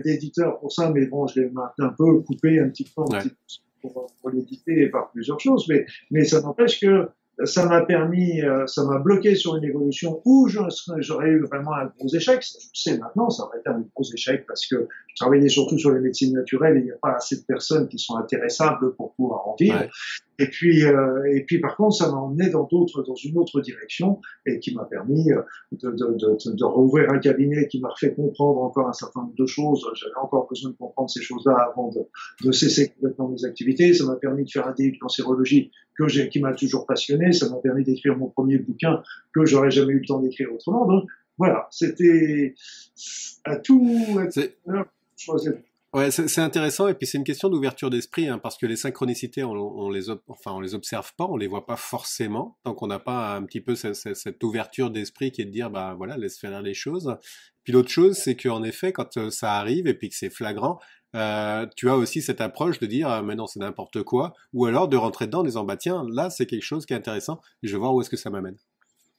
d'éditeur 0.05 0.61
pour 0.61 0.73
ça, 0.73 0.91
mais 0.95 1.07
bon, 1.07 1.27
je 1.27 1.41
l'ai 1.41 1.51
un 1.81 1.89
peu 1.99 2.21
coupé 2.21 2.61
un 2.61 2.69
petit 2.69 2.85
peu, 2.85 3.03
pour, 3.81 4.07
pour 4.21 4.31
l'éditer 4.31 4.89
par 4.89 5.11
plusieurs 5.11 5.41
choses, 5.41 5.67
mais, 5.69 5.85
mais 6.11 6.25
ça 6.25 6.41
n'empêche 6.43 6.81
que 6.81 7.09
ça 7.44 7.67
m'a 7.67 7.83
permis, 7.83 8.41
euh, 8.43 8.67
ça 8.67 8.85
m'a 8.85 8.99
bloqué 8.99 9.35
sur 9.35 9.56
une 9.56 9.65
évolution 9.65 10.23
où 10.25 10.49
j'aurais 10.49 11.29
eu 11.29 11.44
vraiment 11.44 11.75
un 11.75 11.87
gros 11.99 12.09
échec. 12.15 12.43
je 12.43 12.81
sais 12.81 12.99
maintenant, 12.99 13.29
ça 13.29 13.44
aurait 13.44 13.59
été 13.59 13.69
un 13.69 13.85
gros 13.94 14.05
échec 14.15 14.47
parce 14.47 14.67
que 14.67 14.88
je 15.09 15.15
travaillais 15.17 15.49
surtout 15.49 15.79
sur 15.79 15.93
les 15.93 16.00
médecines 16.00 16.35
naturelles 16.35 16.79
et 16.79 16.81
il 16.81 16.85
n'y 16.85 16.93
a 16.93 16.99
pas 17.00 17.12
assez 17.17 17.37
de 17.37 17.44
personnes 17.47 17.88
qui 17.88 17.99
sont 17.99 18.17
intéressables 18.17 18.94
pour 18.97 19.15
pouvoir 19.15 19.47
en 19.49 19.56
vivre. 19.59 19.85
Et 20.38 20.49
puis, 20.49 20.85
euh, 20.85 21.25
et 21.33 21.44
puis 21.44 21.61
par 21.61 21.77
contre, 21.77 21.97
ça 21.97 22.11
m'a 22.11 22.19
emmené 22.19 22.50
dans 22.50 22.65
d'autres, 22.65 23.03
dans 23.03 23.15
une 23.15 23.38
autre 23.38 23.61
direction 23.61 24.21
et 24.44 24.59
qui 24.59 24.75
m'a 24.75 24.85
permis 24.85 25.33
euh, 25.33 25.43
de, 25.73 25.91
de, 25.91 26.17
de, 26.17 26.55
de, 26.55 26.65
rouvrir 26.65 27.11
un 27.11 27.19
cabinet 27.19 27.69
qui 27.69 27.81
m'a 27.81 27.93
fait 27.99 28.15
comprendre 28.15 28.62
encore 28.62 28.88
un 28.88 28.93
certain 28.93 29.21
nombre 29.21 29.35
de 29.35 29.47
choses. 29.47 29.87
J'avais 29.94 30.17
encore 30.17 30.47
besoin 30.49 30.73
de 30.73 30.77
comprendre 30.77 31.11
ces 31.11 31.23
choses-là 31.23 31.71
avant 31.71 31.91
de, 31.91 32.00
de 32.47 32.53
cesser 32.53 32.91
complètement 32.91 33.29
mes 33.29 33.44
activités. 33.44 33.94
Ça 33.94 34.05
m'a 34.05 34.17
permis 34.17 34.44
de 34.44 34.50
faire 34.50 34.67
un 34.67 34.75
DU 34.75 34.93
de 34.93 34.99
cancérologie 34.99 35.71
que 35.97 36.09
j'ai, 36.09 36.29
qui 36.29 36.41
m'a 36.41 36.53
toujours 36.53 36.87
passionné. 36.87 37.33
Ça 37.33 37.49
m'a 37.49 37.56
permis 37.56 37.85
d'écrire 37.85 38.17
mon 38.17 38.29
premier 38.29 38.59
bouquin 38.59 39.03
que 39.35 39.47
j'aurais 39.47 39.71
jamais 39.71 39.94
eu 39.94 40.00
le 40.00 40.06
temps 40.06 40.21
d'écrire 40.21 40.53
autrement. 40.53 40.87
Donc 40.87 41.05
voilà, 41.38 41.69
c'était 41.71 42.55
à 43.44 43.56
tout. 43.56 44.19
À 44.19 45.37
C'est 46.11 46.41
intéressant 46.41 46.89
et 46.89 46.95
puis 46.95 47.07
c'est 47.07 47.17
une 47.17 47.25
question 47.25 47.49
d'ouverture 47.49 47.89
d'esprit 47.89 48.29
hein, 48.29 48.39
parce 48.39 48.59
que 48.59 48.67
les 48.67 48.77
synchronicités, 48.77 49.45
on, 49.45 49.53
on, 49.53 49.89
les 49.89 50.11
enfin 50.11 50.53
on 50.53 50.61
les 50.61 50.75
observe 50.75 51.15
pas, 51.17 51.25
on 51.25 51.39
les 51.39 51.47
voit 51.47 51.65
pas 51.65 51.77
forcément 51.77 52.59
tant 52.65 52.75
qu'on 52.75 52.89
n'a 52.89 52.99
pas 52.99 53.35
un 53.35 53.43
petit 53.45 53.63
peu 53.63 53.75
cette, 53.75 54.43
ouverture 54.43 54.91
d'esprit 54.91 55.33
qui 55.33 55.41
est 55.41 55.47
de 55.47 55.51
dire 55.51 55.71
bah 55.71 55.95
voilà 55.97 56.19
laisse 56.19 56.39
faire 56.39 56.61
les 56.61 56.75
choses. 56.75 57.17
Puis 57.65 57.73
l'autre 57.73 57.89
chose 57.89 58.17
c'est 58.17 58.37
qu'en 58.37 58.63
effet 58.63 58.93
quand 58.93 59.17
euh, 59.17 59.31
ça 59.31 59.55
arrive 59.55 59.87
et 59.87 59.95
puis 59.95 60.11
que 60.11 60.17
c'est 60.17 60.29
flagrant, 60.29 60.79
euh, 61.15 61.67
tu 61.76 61.88
as 61.88 61.97
aussi 61.97 62.21
cette 62.21 62.43
approche 62.43 62.79
de 62.79 62.85
dire 62.85 63.09
ah, 63.09 63.23
mais 63.23 63.35
non 63.35 63.47
c'est 63.47 63.61
n'importe 63.61 64.03
quoi 64.03 64.35
ou 64.53 64.67
alors 64.67 64.88
de 64.88 64.99
rentrer 64.99 65.26
dedans 65.26 65.41
en 65.41 65.45
disant 65.45 65.65
bah 65.65 65.79
tiens 65.79 66.05
là 66.12 66.29
c'est 66.29 66.45
quelque 66.45 66.65
chose 66.65 66.85
qui 66.85 66.93
est 66.93 66.97
intéressant 66.97 67.41
je 67.62 67.73
vais 67.73 67.79
voir 67.79 67.95
où 67.95 68.03
est-ce 68.03 68.11
que 68.11 68.19
ça 68.19 68.29
m'amène. 68.29 68.57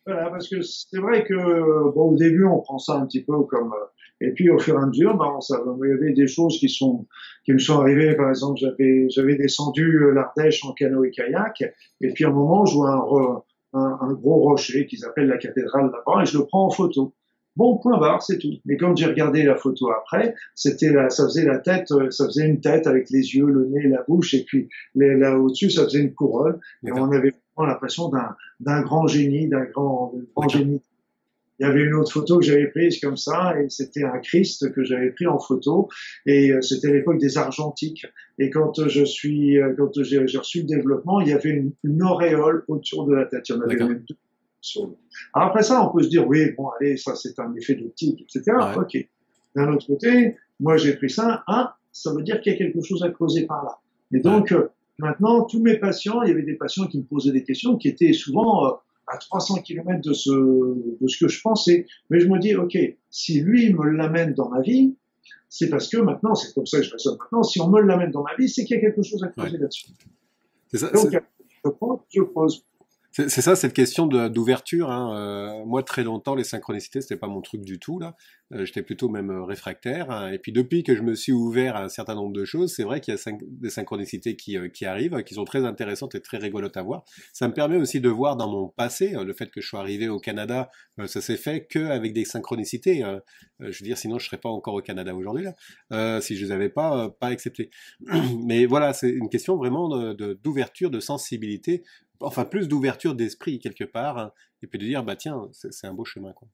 Voilà 0.05 0.29
parce 0.29 0.47
que 0.47 0.61
c'est 0.61 0.99
vrai 0.99 1.23
que 1.23 1.33
au 1.33 2.15
début 2.15 2.45
on 2.45 2.61
prend 2.61 2.77
ça 2.77 2.93
un 2.93 3.07
petit 3.07 3.23
peu 3.23 3.41
comme 3.45 3.73
euh, 3.73 3.85
et 4.19 4.31
puis 4.31 4.49
au 4.49 4.59
fur 4.59 4.75
et 4.75 4.81
à 4.81 4.85
mesure, 4.85 5.15
ben, 5.17 5.39
ça, 5.41 5.61
il 5.83 5.89
y 5.89 5.93
avait 5.93 6.13
des 6.13 6.27
choses 6.27 6.57
qui 6.59 6.69
sont 6.69 7.05
qui 7.45 7.53
me 7.53 7.59
sont 7.59 7.79
arrivées. 7.81 8.15
Par 8.15 8.29
exemple, 8.29 8.59
j'avais 8.59 9.07
j'avais 9.09 9.35
descendu 9.35 10.03
euh, 10.03 10.11
l'Ardèche 10.11 10.63
en 10.65 10.73
canot 10.73 11.03
et 11.03 11.11
kayak, 11.11 11.63
et 12.01 12.09
puis 12.13 12.25
à 12.25 12.29
un 12.29 12.31
moment, 12.31 12.65
je 12.65 12.75
vois 12.75 12.91
un, 12.91 13.79
un, 13.79 13.97
un 14.01 14.13
gros 14.13 14.41
rocher 14.41 14.85
qui 14.87 14.97
s'appelle 14.97 15.27
la 15.27 15.37
cathédrale 15.37 15.91
là-bas, 15.91 16.23
et 16.23 16.25
je 16.25 16.37
le 16.37 16.45
prends 16.45 16.65
en 16.65 16.71
photo. 16.71 17.13
Bon, 17.55 17.77
point 17.79 17.99
barre, 17.99 18.21
c'est 18.21 18.37
tout. 18.37 18.53
Mais 18.65 18.77
quand 18.77 18.95
j'ai 18.95 19.07
regardé 19.07 19.41
la 19.41 19.55
photo 19.55 19.89
après, 19.89 20.35
c'était 20.53 20.91
là, 20.91 21.09
ça 21.09 21.23
faisait 21.25 21.43
la 21.43 21.57
tête, 21.57 21.91
euh, 21.91 22.11
ça 22.11 22.25
faisait 22.27 22.47
une 22.47 22.61
tête 22.61 22.85
avec 22.85 23.09
les 23.09 23.33
yeux, 23.33 23.47
le 23.47 23.65
nez, 23.65 23.87
la 23.87 24.03
bouche, 24.07 24.35
et 24.35 24.43
puis 24.43 24.69
là 24.93 25.35
au-dessus, 25.39 25.71
ça 25.71 25.83
faisait 25.85 26.01
une 26.01 26.13
couronne. 26.13 26.59
Et 26.85 26.91
on 26.91 27.11
avait 27.11 27.33
vraiment 27.55 27.71
l'impression 27.71 28.09
d'un, 28.09 28.35
d'un 28.59 28.81
grand 28.81 29.07
génie, 29.07 29.47
d'un 29.47 29.65
grand, 29.65 30.13
grand 30.35 30.47
génie 30.47 30.81
il 31.59 31.65
y 31.65 31.69
avait 31.69 31.81
une 31.81 31.95
autre 31.95 32.11
photo 32.11 32.37
que 32.37 32.45
j'avais 32.45 32.67
prise 32.67 32.99
comme 32.99 33.17
ça, 33.17 33.59
et 33.59 33.69
c'était 33.69 34.03
un 34.03 34.19
Christ 34.19 34.71
que 34.73 34.83
j'avais 34.83 35.09
pris 35.09 35.25
en 35.25 35.39
photo, 35.39 35.89
et 36.25 36.51
euh, 36.51 36.61
c'était 36.61 36.91
l'époque 36.91 37.17
des 37.17 37.37
argentiques. 37.37 38.05
Et 38.37 38.49
quand 38.51 38.77
euh, 38.79 38.87
je 38.87 39.03
suis, 39.03 39.59
euh, 39.59 39.73
quand 39.75 39.91
j'ai 40.03 40.19
reçu 40.19 40.59
le 40.59 40.65
développement, 40.65 41.19
il 41.21 41.29
y 41.29 41.33
avait 41.33 41.49
une, 41.83 42.03
auréole 42.03 42.63
autour 42.67 43.07
de 43.07 43.15
la 43.15 43.25
tête. 43.25 43.49
Il 43.49 43.55
y 43.55 43.57
en 43.57 43.61
avait 43.61 43.75
même 43.75 44.03
deux. 44.07 44.15
Alors 45.33 45.49
après 45.49 45.63
ça, 45.63 45.87
on 45.87 45.95
peut 45.95 46.03
se 46.03 46.09
dire, 46.09 46.27
oui, 46.27 46.51
bon, 46.57 46.69
allez, 46.79 46.97
ça 46.97 47.15
c'est 47.15 47.39
un 47.39 47.53
effet 47.55 47.75
d'optique, 47.75 48.21
etc. 48.21 48.57
Ok. 48.75 48.97
D'un 49.55 49.73
autre 49.73 49.87
côté, 49.87 50.35
moi 50.59 50.77
j'ai 50.77 50.95
pris 50.95 51.09
ça, 51.09 51.43
ah, 51.47 51.77
ça 51.91 52.13
veut 52.13 52.21
dire 52.21 52.41
qu'il 52.41 52.51
y 52.51 52.55
a 52.55 52.57
quelque 52.57 52.81
chose 52.81 53.01
à 53.03 53.09
creuser 53.09 53.45
par 53.45 53.63
là. 53.63 53.79
Et 54.11 54.19
donc, 54.19 54.53
maintenant, 54.99 55.43
tous 55.45 55.61
mes 55.61 55.77
patients, 55.77 56.21
il 56.23 56.29
y 56.29 56.31
avait 56.31 56.43
des 56.43 56.55
patients 56.55 56.87
qui 56.87 56.97
me 56.97 57.03
posaient 57.03 57.31
des 57.31 57.43
questions 57.43 57.77
qui 57.77 57.87
étaient 57.87 58.13
souvent 58.13 58.79
à 59.07 59.17
300 59.17 59.61
km 59.61 60.01
de 60.01 60.13
ce, 60.13 60.31
de 60.31 61.07
ce 61.07 61.17
que 61.17 61.27
je 61.27 61.41
pensais. 61.41 61.85
Mais 62.09 62.19
je 62.19 62.27
me 62.27 62.39
dis, 62.39 62.55
OK, 62.55 62.77
si 63.09 63.41
lui 63.41 63.73
me 63.73 63.89
l'amène 63.89 64.33
dans 64.33 64.49
ma 64.49 64.61
vie, 64.61 64.95
c'est 65.49 65.69
parce 65.69 65.87
que 65.87 65.97
maintenant, 65.97 66.35
c'est 66.35 66.53
comme 66.53 66.65
ça 66.65 66.77
que 66.79 66.83
je 66.83 66.91
raisonne 66.91 67.17
maintenant, 67.19 67.43
si 67.43 67.61
on 67.61 67.69
me 67.69 67.81
l'amène 67.81 68.11
dans 68.11 68.23
ma 68.23 68.35
vie, 68.35 68.49
c'est 68.49 68.65
qu'il 68.65 68.75
y 68.75 68.79
a 68.79 68.81
quelque 68.81 69.03
chose 69.03 69.23
à 69.23 69.27
creuser 69.27 69.57
là-dessus. 69.57 69.87
C'est 70.69 70.77
ça. 70.77 70.89
Donc, 70.89 71.09
je 71.11 71.19
je 72.09 72.21
pose. 72.21 72.65
C'est 73.17 73.41
ça, 73.41 73.55
cette 73.55 73.73
question 73.73 74.05
d'ouverture. 74.05 74.91
Hein. 74.91 75.17
Euh, 75.17 75.65
moi, 75.65 75.81
très 75.81 76.03
longtemps, 76.03 76.35
les 76.35 76.43
synchronicités, 76.43 77.01
c'était 77.01 77.17
pas 77.17 77.25
mon 77.25 77.41
truc 77.41 77.61
du 77.61 77.79
tout 77.79 77.97
là. 77.97 78.15
Euh, 78.53 78.63
j'étais 78.63 78.83
plutôt 78.83 79.09
même 79.09 79.31
euh, 79.31 79.43
réfractaire. 79.43 80.11
Hein. 80.11 80.31
Et 80.31 80.37
puis 80.37 80.51
depuis 80.51 80.83
que 80.83 80.95
je 80.95 81.01
me 81.01 81.15
suis 81.15 81.31
ouvert 81.31 81.75
à 81.75 81.83
un 81.83 81.89
certain 81.89 82.13
nombre 82.13 82.31
de 82.31 82.45
choses, 82.45 82.75
c'est 82.75 82.83
vrai 82.83 83.01
qu'il 83.01 83.15
y 83.15 83.17
a 83.17 83.31
des 83.41 83.71
synchronicités 83.71 84.35
qui, 84.35 84.85
arrivent, 84.85 85.23
qui 85.23 85.33
sont 85.33 85.45
très 85.45 85.65
intéressantes 85.65 86.13
et 86.13 86.21
très 86.21 86.37
rigolotes 86.37 86.77
à 86.77 86.83
voir. 86.83 87.05
Ça 87.33 87.47
me 87.47 87.53
permet 87.55 87.77
aussi 87.77 87.99
de 88.01 88.09
voir 88.09 88.35
dans 88.35 88.51
mon 88.51 88.67
passé 88.67 89.15
le 89.19 89.33
fait 89.33 89.49
que 89.49 89.61
je 89.61 89.67
sois 89.67 89.79
arrivé 89.79 90.09
au 90.09 90.19
Canada. 90.19 90.69
ça 91.07 91.19
s'est 91.19 91.37
fait 91.37 91.65
qu'avec 91.67 92.13
des 92.13 92.23
synchronicités. 92.23 93.03
je 93.59 93.65
veux 93.65 93.83
dire, 93.83 93.97
sinon 93.97 94.19
je 94.19 94.27
serais 94.27 94.37
pas 94.37 94.49
encore 94.49 94.75
au 94.75 94.81
Canada 94.81 95.15
aujourd'hui 95.15 95.45
là, 95.89 96.21
si 96.21 96.37
je 96.37 96.45
les 96.45 96.51
avais 96.51 96.69
pas 96.69 97.09
pas 97.09 97.27
acceptés. 97.27 97.71
Mais 98.45 98.65
voilà, 98.65 98.93
c'est 98.93 99.09
une 99.09 99.29
question 99.29 99.57
vraiment 99.57 100.13
d'ouverture, 100.13 100.91
de 100.91 100.99
sensibilité 100.99 101.83
enfin 102.19 102.45
plus 102.45 102.67
d'ouverture 102.67 103.15
d'esprit 103.15 103.59
quelque 103.59 103.83
part, 103.83 104.17
hein, 104.17 104.31
et 104.61 104.67
puis 104.67 104.79
de 104.79 104.85
dire 104.85 105.03
bah 105.03 105.15
tiens, 105.15 105.47
c'est 105.51 105.87
un 105.87 105.93
beau 105.93 106.05
chemin 106.05 106.33
quoi. 106.33 106.47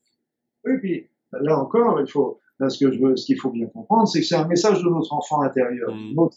Oui, 0.65 0.77
puis 0.79 1.09
là 1.41 1.57
encore, 1.59 1.99
il 1.99 2.09
faut, 2.09 2.39
là, 2.59 2.69
ce 2.69 2.83
que 2.83 2.91
je 2.91 2.99
veux, 2.99 3.15
ce 3.15 3.25
qu'il 3.25 3.39
faut 3.39 3.51
bien 3.51 3.67
comprendre, 3.67 4.07
c'est 4.07 4.21
que 4.21 4.25
c'est 4.25 4.35
un 4.35 4.47
message 4.47 4.81
de 4.83 4.89
notre 4.89 5.13
enfant 5.13 5.41
intérieur. 5.41 5.93
Mmh. 5.93 6.29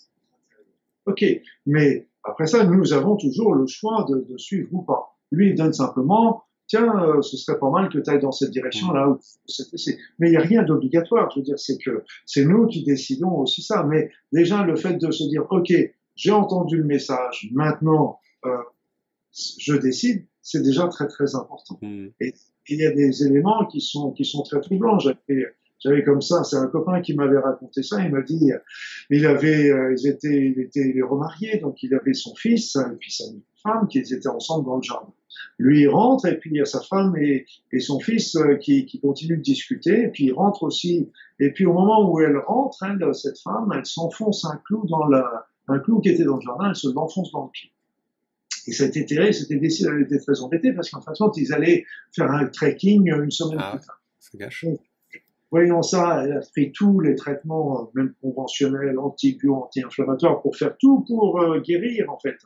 Ok, 1.06 1.24
mais 1.66 2.08
après 2.24 2.46
ça, 2.46 2.64
nous 2.64 2.92
avons 2.92 3.16
toujours 3.16 3.54
le 3.54 3.66
choix 3.66 4.04
de, 4.08 4.26
de 4.28 4.36
suivre 4.38 4.68
ou 4.72 4.82
pas. 4.82 5.16
Lui, 5.30 5.50
il 5.50 5.54
donne 5.54 5.72
simplement, 5.72 6.42
tiens, 6.66 6.92
euh, 7.00 7.22
ce 7.22 7.36
serait 7.36 7.58
pas 7.58 7.70
mal 7.70 7.88
que 7.88 7.98
tu 7.98 8.10
ailles 8.10 8.20
dans 8.20 8.32
cette 8.32 8.50
direction-là. 8.50 9.06
Mmh. 9.06 9.92
Mais 10.18 10.28
il 10.28 10.30
n'y 10.30 10.36
a 10.36 10.40
rien 10.40 10.62
d'obligatoire. 10.64 11.30
Je 11.30 11.40
veux 11.40 11.44
dire, 11.44 11.58
c'est 11.58 11.78
que 11.78 12.04
c'est 12.24 12.44
nous 12.44 12.66
qui 12.66 12.84
décidons 12.84 13.38
aussi 13.38 13.62
ça. 13.62 13.84
Mais 13.84 14.10
déjà, 14.32 14.64
le 14.64 14.74
fait 14.74 14.94
de 14.94 15.10
se 15.10 15.24
dire, 15.24 15.46
ok, 15.50 15.72
j'ai 16.16 16.32
entendu 16.32 16.78
le 16.78 16.84
message, 16.84 17.48
maintenant, 17.52 18.18
je 19.58 19.74
décide, 19.74 20.26
c'est 20.42 20.62
déjà 20.62 20.88
très 20.88 21.08
très 21.08 21.34
important. 21.34 21.78
Hmm. 21.82 22.08
Et 22.20 22.34
il 22.68 22.78
y 22.78 22.86
a 22.86 22.92
des 22.92 23.24
éléments 23.24 23.66
qui 23.66 23.80
sont 23.80 24.12
qui 24.12 24.24
sont 24.24 24.42
très 24.42 24.60
troublants. 24.60 24.98
J'avais 24.98 25.46
j'avais 25.78 26.02
comme 26.04 26.22
ça, 26.22 26.42
c'est 26.42 26.56
un 26.56 26.68
copain 26.68 27.02
qui 27.02 27.14
m'avait 27.14 27.38
raconté 27.38 27.82
ça. 27.82 28.02
Il 28.02 28.10
m'a 28.10 28.22
dit, 28.22 28.50
il 29.10 29.26
avait, 29.26 29.70
euh, 29.70 29.94
ils 29.96 30.06
étaient, 30.06 30.46
il 30.46 30.58
était 30.58 30.94
remarié, 31.02 31.58
donc 31.58 31.82
il 31.82 31.94
avait 31.94 32.14
son 32.14 32.34
fils 32.34 32.76
et 32.76 32.96
puis 32.98 33.12
sa 33.12 33.24
femme 33.62 33.86
qui 33.86 33.98
étaient 33.98 34.26
ensemble 34.26 34.64
dans 34.64 34.76
le 34.76 34.82
jardin. 34.82 35.12
Lui 35.58 35.82
il 35.82 35.88
rentre 35.88 36.26
et 36.26 36.38
puis 36.38 36.50
il 36.50 36.56
y 36.56 36.60
a 36.62 36.64
sa 36.64 36.80
femme 36.80 37.14
et, 37.16 37.44
et 37.72 37.80
son 37.80 38.00
fils 38.00 38.36
euh, 38.36 38.56
qui, 38.56 38.86
qui 38.86 39.00
continuent 39.00 39.36
de 39.36 39.42
discuter. 39.42 40.04
Et 40.04 40.08
puis 40.08 40.24
il 40.24 40.32
rentre 40.32 40.62
aussi. 40.62 41.10
Et 41.40 41.52
puis 41.52 41.66
au 41.66 41.74
moment 41.74 42.10
où 42.10 42.20
elle 42.20 42.38
rentre, 42.38 42.82
elle, 42.82 43.14
cette 43.14 43.38
femme, 43.40 43.70
elle 43.74 43.84
s'enfonce 43.84 44.46
un 44.46 44.58
clou 44.64 44.86
dans 44.86 45.06
la, 45.06 45.46
un 45.68 45.78
clou 45.78 46.00
qui 46.00 46.08
était 46.08 46.24
dans 46.24 46.36
le 46.36 46.42
jardin, 46.42 46.70
elle 46.70 46.76
se 46.76 46.88
l'enfonce 46.88 47.30
dans 47.32 47.44
le 47.44 47.50
pied. 47.50 47.70
Et 48.66 48.72
ça 48.72 48.84
a 48.84 48.86
été 48.88 49.06
terrible, 49.06 49.32
c'était 49.32 49.56
décidé, 49.56 49.88
elle 49.92 50.02
était 50.02 50.18
très 50.18 50.40
embêtée 50.40 50.72
parce 50.72 50.90
qu'en 50.90 51.00
fin 51.00 51.12
de 51.12 51.16
compte, 51.16 51.36
ils 51.36 51.52
allaient 51.52 51.84
faire 52.14 52.30
un 52.30 52.46
trekking 52.46 53.08
une 53.12 53.30
semaine 53.30 53.58
ah, 53.60 53.76
plus 53.76 53.86
tard. 53.86 54.02
Ça 54.18 54.36
gâche. 54.36 54.64
voyons 55.52 55.82
ça, 55.82 56.24
elle 56.24 56.32
a 56.32 56.40
pris 56.40 56.72
tous 56.72 56.98
les 56.98 57.14
traitements, 57.14 57.82
euh, 57.82 57.84
même 57.94 58.14
conventionnels, 58.20 58.98
anti 58.98 59.38
anti-inflammatoires, 59.48 60.42
pour 60.42 60.56
faire 60.56 60.76
tout 60.78 61.04
pour 61.06 61.40
euh, 61.40 61.60
guérir, 61.60 62.10
en 62.10 62.18
fait. 62.18 62.38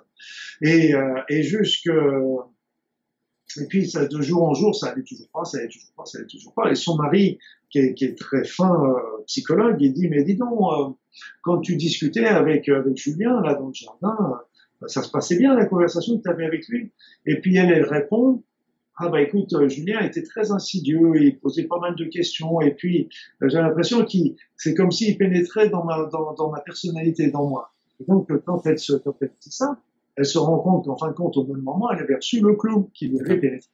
Et, 0.60 0.94
euh, 0.94 1.22
et 1.30 1.42
jusque, 1.42 1.88
et 1.88 3.66
puis 3.66 3.88
ça, 3.88 4.06
de 4.06 4.20
jour 4.20 4.42
en 4.42 4.52
jour, 4.52 4.76
ça 4.76 4.88
allait 4.88 5.02
toujours 5.02 5.28
pas, 5.32 5.44
ça 5.46 5.56
allait 5.58 5.68
toujours 5.68 5.92
pas, 5.96 6.04
ça 6.04 6.18
allait 6.18 6.26
toujours 6.26 6.52
pas. 6.52 6.70
Et 6.70 6.74
son 6.74 6.96
mari, 6.96 7.38
qui 7.70 7.78
est, 7.78 7.94
qui 7.94 8.04
est 8.04 8.18
très 8.18 8.44
fin 8.44 8.94
psychologue, 9.26 9.76
il 9.80 9.94
dit, 9.94 10.08
mais 10.08 10.22
dis 10.22 10.36
donc, 10.36 10.98
quand 11.42 11.60
tu 11.60 11.76
discutais 11.76 12.26
avec, 12.26 12.68
avec 12.68 12.96
Julien, 12.96 13.40
là, 13.40 13.54
dans 13.54 13.68
le 13.68 13.74
jardin, 13.74 14.40
ça 14.86 15.02
se 15.02 15.10
passait 15.10 15.36
bien 15.36 15.54
la 15.54 15.66
conversation 15.66 16.18
que 16.18 16.22
tu 16.22 16.30
avais 16.30 16.44
avec 16.44 16.66
lui. 16.68 16.92
Et 17.26 17.40
puis 17.40 17.56
elle, 17.56 17.70
elle 17.70 17.84
répond, 17.84 18.42
ah 18.96 19.08
bah 19.08 19.22
écoute, 19.22 19.52
euh, 19.54 19.68
Julien 19.68 20.00
était 20.00 20.22
très 20.22 20.52
insidieux, 20.52 21.12
il 21.16 21.38
posait 21.38 21.64
pas 21.64 21.78
mal 21.78 21.96
de 21.96 22.04
questions, 22.04 22.60
et 22.60 22.72
puis 22.72 23.08
euh, 23.42 23.48
j'ai 23.48 23.58
l'impression 23.58 24.04
qu'il, 24.04 24.36
c'est 24.56 24.74
comme 24.74 24.90
s'il 24.90 25.16
pénétrait 25.16 25.70
dans 25.70 25.84
ma, 25.84 26.04
dans, 26.06 26.50
ma 26.50 26.60
personnalité, 26.60 27.30
dans 27.30 27.46
moi. 27.46 27.72
Et 28.00 28.04
donc 28.04 28.30
quand 28.44 28.66
elle 28.66 28.78
se, 28.78 28.94
quand 28.94 29.16
elle 29.22 29.32
dit 29.40 29.50
ça, 29.50 29.78
elle 30.16 30.26
se 30.26 30.38
rend 30.38 30.58
compte 30.58 30.84
qu'en 30.84 30.96
fin 30.96 31.08
de 31.08 31.14
compte, 31.14 31.36
au 31.36 31.44
même 31.44 31.62
moment, 31.62 31.90
elle 31.90 32.00
avait 32.00 32.16
reçu 32.16 32.40
le 32.40 32.54
clou 32.56 32.90
qui 32.92 33.08
lui 33.08 33.20
avait 33.20 33.38
pénétré. 33.38 33.70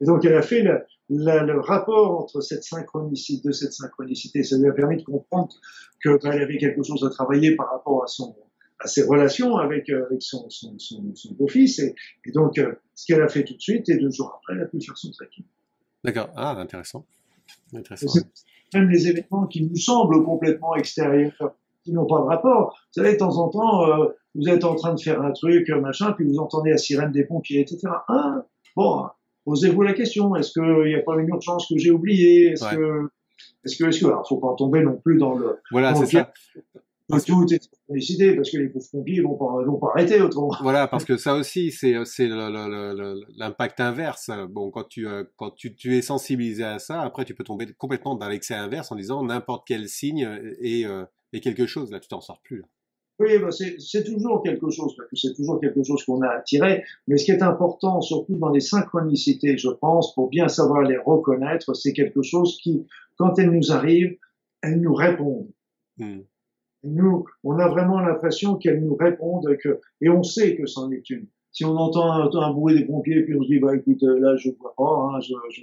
Et 0.00 0.04
donc 0.04 0.24
elle 0.24 0.34
a 0.34 0.42
fait 0.42 0.62
le, 0.62 0.84
le 1.08 1.60
rapport 1.60 2.20
entre 2.20 2.40
cette 2.40 2.64
synchronicité, 2.64 3.48
de 3.48 3.52
cette 3.52 3.72
synchronicité, 3.72 4.42
ça 4.42 4.58
lui 4.58 4.68
a 4.68 4.72
permis 4.72 4.98
de 4.98 5.04
comprendre 5.04 5.54
qu'elle 6.02 6.18
bah, 6.22 6.30
avait 6.32 6.58
quelque 6.58 6.82
chose 6.82 7.02
à 7.04 7.10
travailler 7.10 7.56
par 7.56 7.70
rapport 7.70 8.04
à 8.04 8.06
son, 8.06 8.36
à 8.80 8.86
ses 8.86 9.02
relations 9.02 9.56
avec, 9.56 9.88
euh, 9.90 10.06
avec 10.06 10.22
son, 10.22 10.48
son, 10.50 10.78
son, 10.78 11.14
son 11.14 11.34
beau-fils. 11.34 11.78
Et, 11.80 11.94
et, 12.26 12.32
donc, 12.32 12.58
euh, 12.58 12.74
ce 12.94 13.06
qu'elle 13.06 13.22
a 13.22 13.28
fait 13.28 13.44
tout 13.44 13.54
de 13.54 13.60
suite, 13.60 13.88
et 13.88 13.98
deux 13.98 14.10
jours 14.10 14.34
après, 14.36 14.54
elle 14.54 14.62
a 14.62 14.66
pu 14.66 14.80
faire 14.80 14.96
son 14.96 15.10
trekking. 15.10 15.44
D'accord. 16.04 16.30
Ah, 16.36 16.52
intéressant. 16.52 17.04
intéressant. 17.74 18.20
Même 18.74 18.88
les 18.88 19.08
événements 19.08 19.46
qui 19.46 19.62
nous 19.62 19.76
semblent 19.76 20.22
complètement 20.24 20.76
extérieurs, 20.76 21.54
qui 21.84 21.92
n'ont 21.92 22.06
pas 22.06 22.18
de 22.18 22.26
rapport. 22.26 22.78
Vous 22.94 23.02
savez, 23.02 23.14
de 23.14 23.18
temps 23.18 23.36
en 23.38 23.48
temps, 23.48 23.88
euh, 23.88 24.08
vous 24.34 24.48
êtes 24.48 24.64
en 24.64 24.74
train 24.74 24.94
de 24.94 25.00
faire 25.00 25.22
un 25.22 25.32
truc, 25.32 25.68
machin, 25.70 26.12
puis 26.12 26.26
vous 26.26 26.38
entendez 26.38 26.70
la 26.70 26.78
sirène 26.78 27.10
des 27.10 27.24
pompiers, 27.24 27.60
etc. 27.60 27.88
Ah, 28.08 28.44
bon, 28.76 29.06
posez-vous 29.44 29.82
la 29.82 29.94
question. 29.94 30.36
Est-ce 30.36 30.52
qu'il 30.52 30.84
n'y 30.84 30.94
a 30.94 31.02
pas 31.02 31.16
une 31.16 31.28
urgence 31.28 31.66
que 31.66 31.78
j'ai 31.78 31.90
oubliée? 31.90 32.52
Est-ce 32.52 32.76
que, 32.76 33.08
est-ce 33.64 33.76
que, 33.76 33.88
est-ce 33.88 34.00
que, 34.00 34.06
alors, 34.06 34.28
faut 34.28 34.36
pas 34.36 34.54
tomber 34.56 34.82
non 34.82 34.96
plus 34.96 35.16
dans 35.16 35.34
le. 35.34 35.58
Voilà, 35.70 35.94
c'est 35.94 36.06
ça 36.06 36.30
tout 37.08 37.46
est 37.52 37.70
félicité 37.86 38.36
parce 38.36 38.50
que 38.50 38.58
les 38.58 38.68
pauvres 38.68 38.86
pompiers 38.92 39.20
vont 39.22 39.36
pas, 39.36 39.64
vont 39.64 39.78
pas 39.78 39.88
arrêter 39.94 40.20
autrement. 40.20 40.50
Voilà, 40.60 40.86
parce 40.88 41.04
que 41.06 41.16
ça 41.16 41.34
aussi, 41.34 41.72
c'est, 41.72 41.94
c'est 42.04 42.28
l'impact 42.28 43.80
inverse. 43.80 44.30
Bon, 44.50 44.70
quand 44.70 44.84
tu, 44.84 45.08
euh, 45.08 45.24
quand 45.36 45.50
tu, 45.50 45.74
tu 45.74 45.96
es 45.96 46.02
sensibilisé 46.02 46.64
à 46.64 46.78
ça, 46.78 47.00
après, 47.00 47.24
tu 47.24 47.34
peux 47.34 47.44
tomber 47.44 47.66
complètement 47.78 48.14
dans 48.14 48.28
l'excès 48.28 48.54
inverse 48.54 48.92
en 48.92 48.96
disant 48.96 49.24
n'importe 49.24 49.66
quel 49.66 49.88
signe 49.88 50.28
est, 50.60 50.84
euh, 50.84 51.04
est 51.32 51.40
quelque 51.40 51.66
chose. 51.66 51.90
Là, 51.90 52.00
tu 52.00 52.08
t'en 52.08 52.20
sors 52.20 52.40
plus. 52.42 52.60
Là. 52.60 52.66
Oui, 53.20 53.36
bah 53.40 53.48
c'est 53.50 54.04
toujours 54.04 54.44
quelque 54.44 54.70
chose, 54.70 54.94
parce 54.96 55.10
que 55.10 55.16
c'est 55.16 55.34
toujours 55.34 55.60
quelque 55.60 55.82
chose 55.82 56.04
qu'on 56.04 56.22
a 56.22 56.28
attiré. 56.28 56.84
Mais 57.08 57.16
ce 57.16 57.24
qui 57.24 57.32
est 57.32 57.42
important, 57.42 58.00
surtout 58.00 58.36
dans 58.36 58.50
les 58.50 58.60
synchronicités, 58.60 59.58
je 59.58 59.70
pense, 59.70 60.14
pour 60.14 60.28
bien 60.28 60.46
savoir 60.46 60.82
les 60.82 60.98
reconnaître, 60.98 61.74
c'est 61.74 61.92
quelque 61.92 62.22
chose 62.22 62.58
qui, 62.62 62.86
quand 63.16 63.36
elles 63.40 63.50
nous 63.50 63.72
arrivent, 63.72 64.16
elles 64.62 64.80
nous 64.80 64.94
répondent. 64.94 65.50
Hmm. 65.96 66.20
Nous, 66.84 67.24
on 67.44 67.58
a 67.58 67.68
vraiment 67.68 68.00
l'impression 68.00 68.56
qu'elles 68.56 68.82
nous 68.82 68.94
répondent 68.94 69.56
que, 69.62 69.80
et 70.00 70.08
on 70.08 70.22
sait 70.22 70.56
que 70.56 70.66
c'en 70.66 70.90
est 70.90 71.08
une. 71.10 71.26
Si 71.50 71.64
on 71.64 71.76
entend 71.76 72.12
un, 72.12 72.52
bruit 72.52 72.78
des 72.78 72.84
pompiers, 72.84 73.22
puis 73.22 73.34
on 73.34 73.42
se 73.42 73.48
dit, 73.48 73.58
bah 73.58 73.74
écoute, 73.74 74.02
là 74.02 74.36
je 74.36 74.50
vois 74.60 74.74
pas, 74.76 74.84
hein, 74.84 75.20
je, 75.20 75.32
je... 75.50 75.62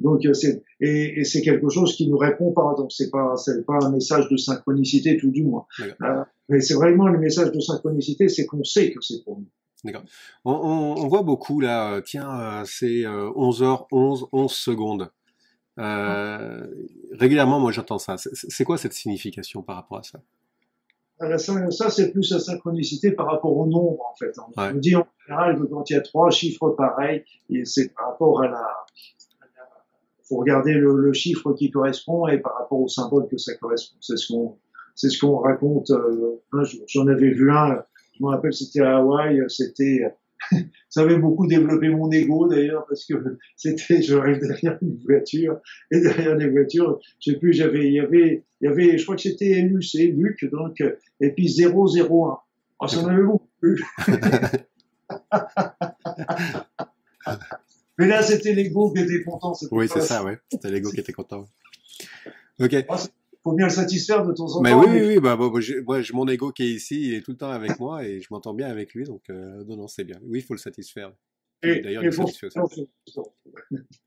donc 0.00 0.26
c'est 0.32 0.64
et, 0.80 1.20
et 1.20 1.24
c'est 1.24 1.42
quelque 1.42 1.68
chose 1.68 1.94
qui 1.94 2.08
nous 2.08 2.16
répond 2.16 2.52
pas. 2.52 2.74
Donc 2.76 2.90
c'est 2.90 3.10
pas 3.10 3.36
c'est 3.36 3.64
pas 3.64 3.78
un 3.82 3.90
message 3.90 4.28
de 4.28 4.36
synchronicité 4.36 5.16
tout 5.18 5.30
du 5.30 5.44
moins. 5.44 5.66
Euh, 5.80 6.24
mais 6.48 6.60
c'est 6.60 6.74
vraiment 6.74 7.06
le 7.06 7.18
message 7.18 7.52
de 7.52 7.60
synchronicité, 7.60 8.28
c'est 8.28 8.46
qu'on 8.46 8.64
sait 8.64 8.92
que 8.92 9.00
c'est 9.02 9.22
pour 9.24 9.38
nous. 9.38 9.46
D'accord. 9.84 10.02
On, 10.44 10.52
on, 10.52 11.04
on, 11.04 11.06
voit 11.06 11.22
beaucoup 11.22 11.60
là, 11.60 11.92
euh, 11.92 12.00
tiens, 12.00 12.40
euh, 12.40 12.64
c'est 12.64 13.02
11h11, 13.02 14.28
11 14.32 14.52
secondes. 14.52 15.10
Euh, 15.78 16.66
régulièrement, 17.12 17.60
moi 17.60 17.72
j'entends 17.72 17.98
ça. 17.98 18.16
C'est 18.16 18.64
quoi 18.64 18.78
cette 18.78 18.94
signification 18.94 19.62
par 19.62 19.76
rapport 19.76 19.98
à 19.98 20.02
ça? 20.02 20.20
Ça, 21.18 21.90
c'est 21.90 22.12
plus 22.12 22.30
la 22.30 22.38
synchronicité 22.38 23.12
par 23.12 23.26
rapport 23.26 23.56
au 23.56 23.66
nombre, 23.66 24.04
en 24.12 24.16
fait. 24.16 24.32
On 24.56 24.78
dit 24.78 24.94
en 24.96 25.06
général 25.26 25.58
que 25.58 25.64
quand 25.64 25.88
il 25.90 25.94
y 25.94 25.96
a 25.96 26.02
trois 26.02 26.30
chiffres 26.30 26.70
pareils, 26.70 27.24
c'est 27.64 27.94
par 27.94 28.10
rapport 28.10 28.42
à 28.42 28.48
la, 28.48 28.66
faut 30.28 30.36
regarder 30.36 30.74
le, 30.74 31.12
chiffre 31.12 31.52
qui 31.52 31.70
correspond 31.70 32.26
et 32.26 32.38
par 32.38 32.54
rapport 32.58 32.80
au 32.80 32.88
symbole 32.88 33.28
que 33.28 33.38
ça 33.38 33.54
correspond. 33.56 33.96
C'est 34.00 34.16
ce 34.16 34.32
qu'on, 34.32 34.58
c'est 34.94 35.08
ce 35.08 35.20
qu'on 35.20 35.38
raconte 35.38 35.90
euh, 35.90 36.42
un 36.52 36.64
jour. 36.64 36.82
J'en 36.88 37.06
avais 37.06 37.30
vu 37.30 37.50
un, 37.52 37.82
je 38.18 38.24
me 38.24 38.28
rappelle, 38.28 38.52
c'était 38.52 38.80
à 38.80 38.96
Hawaï, 38.96 39.42
c'était 39.48 40.02
ça 40.88 41.02
avait 41.02 41.18
beaucoup 41.18 41.46
développé 41.46 41.88
mon 41.88 42.10
ego 42.10 42.48
d'ailleurs 42.48 42.84
parce 42.88 43.04
que 43.04 43.14
c'était, 43.56 44.02
j'arrive 44.02 44.38
derrière 44.40 44.78
une 44.82 44.98
voiture 45.04 45.60
et 45.90 46.00
derrière 46.00 46.36
les 46.36 46.48
voitures, 46.48 47.00
je 47.20 47.32
sais 47.32 47.38
plus, 47.38 47.52
j'avais, 47.52 47.86
il 47.86 47.94
y 47.94 48.00
avait, 48.00 48.44
il 48.60 48.66
y 48.66 48.68
avait, 48.68 48.98
je 48.98 49.04
crois 49.04 49.16
que 49.16 49.22
c'était 49.22 49.60
LUC, 49.62 50.14
Luc, 50.16 50.44
donc, 50.50 50.82
et 51.20 51.30
puis 51.30 51.48
001. 51.48 52.38
Oh, 52.78 52.86
ça 52.86 52.98
en 53.00 53.06
avait 53.06 53.22
beaucoup 53.22 53.48
plus. 53.60 53.82
Mais 57.98 58.06
là, 58.06 58.22
c'était 58.22 58.52
l'ego 58.52 58.92
qui 58.92 59.00
était 59.02 59.22
content. 59.22 59.54
Oui, 59.70 59.88
c'est 59.88 60.02
ça, 60.02 60.22
ouais. 60.22 60.38
C'était 60.50 60.70
l'ego 60.70 60.90
qui 60.90 61.00
était 61.00 61.12
content. 61.12 61.46
Ok. 62.60 62.74
Oh, 62.88 62.96
faut 63.46 63.52
bien 63.52 63.66
le 63.66 63.72
satisfaire 63.72 64.26
de 64.26 64.32
temps 64.32 64.56
en 64.56 64.60
mais 64.60 64.72
temps. 64.72 64.80
Oui, 64.80 64.88
oui, 64.90 65.06
oui, 65.06 65.20
bah, 65.20 65.36
moi, 65.36 65.60
j'ai 65.60 66.14
mon 66.14 66.26
ego 66.26 66.50
qui 66.50 66.64
est 66.64 66.70
ici, 66.70 67.00
il 67.00 67.14
est 67.14 67.20
tout 67.20 67.30
le 67.30 67.36
temps 67.36 67.50
avec 67.50 67.78
moi 67.78 68.04
et 68.04 68.20
je 68.20 68.26
m'entends 68.32 68.54
bien 68.54 68.66
avec 68.66 68.92
lui, 68.92 69.04
donc 69.04 69.22
euh, 69.30 69.62
non, 69.68 69.76
non, 69.76 69.86
c'est 69.86 70.02
bien. 70.02 70.18
Oui, 70.24 70.40
il 70.40 70.42
faut 70.42 70.54
le 70.54 70.58
satisfaire. 70.58 71.12
D'ailleurs, 71.62 72.02
il 72.02 72.10
faut 72.10 72.26
satisfaire 72.26 72.64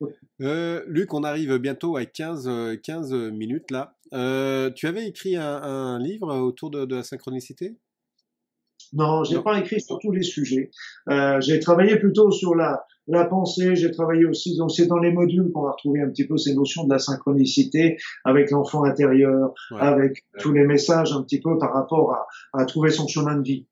euh, 0.42 0.84
Luc, 0.88 1.14
on 1.14 1.24
arrive 1.24 1.58
bientôt 1.58 1.96
à 1.96 2.06
15, 2.06 2.80
15 2.84 3.14
minutes 3.32 3.72
là. 3.72 3.98
Euh, 4.14 4.72
tu 4.72 4.88
avais 4.88 5.08
écrit 5.08 5.38
un, 5.38 6.00
livre 6.00 6.38
autour 6.38 6.70
de, 6.70 6.96
la 6.96 7.04
synchronicité? 7.04 7.78
Non, 8.94 9.24
j'ai 9.24 9.42
pas 9.42 9.60
écrit 9.60 9.82
sur 9.82 10.00
tous 10.00 10.12
les 10.12 10.24
sujets. 10.24 10.72
Euh, 11.10 11.40
j'ai 11.42 11.60
travaillé 11.60 11.98
plutôt 11.98 12.32
sur 12.32 12.56
la, 12.56 12.86
la 13.08 13.26
pensée. 13.26 13.76
J'ai 13.76 13.92
travaillé 13.92 14.26
aussi, 14.26 14.58
donc 14.58 14.72
c'est 14.72 14.88
dans 14.88 14.98
les 14.98 15.12
modules 15.12 15.52
qu'on 15.54 15.64
va 15.64 15.72
retrouver 15.72 16.02
un 16.02 16.10
petit 16.10 16.26
peu 16.26 16.38
ces 16.38 16.56
notions 16.56 16.86
de 16.86 16.90
la 16.90 17.00
synchronicité 17.00 17.98
avec 18.26 18.52
l'enfant 18.52 18.84
intérieur, 18.84 19.54
avec 19.78 20.26
tous 20.40 20.52
les 20.52 20.66
messages 20.66 21.14
un 21.14 21.24
petit 21.24 21.40
peu 21.40 21.58
par 21.58 21.74
rapport 21.74 22.14
à, 22.14 22.28
à 22.54 22.66
trouver 22.66 22.90
son 22.90 23.08
chemin 23.08 23.36
de 23.36 23.44
vie. 23.44 23.68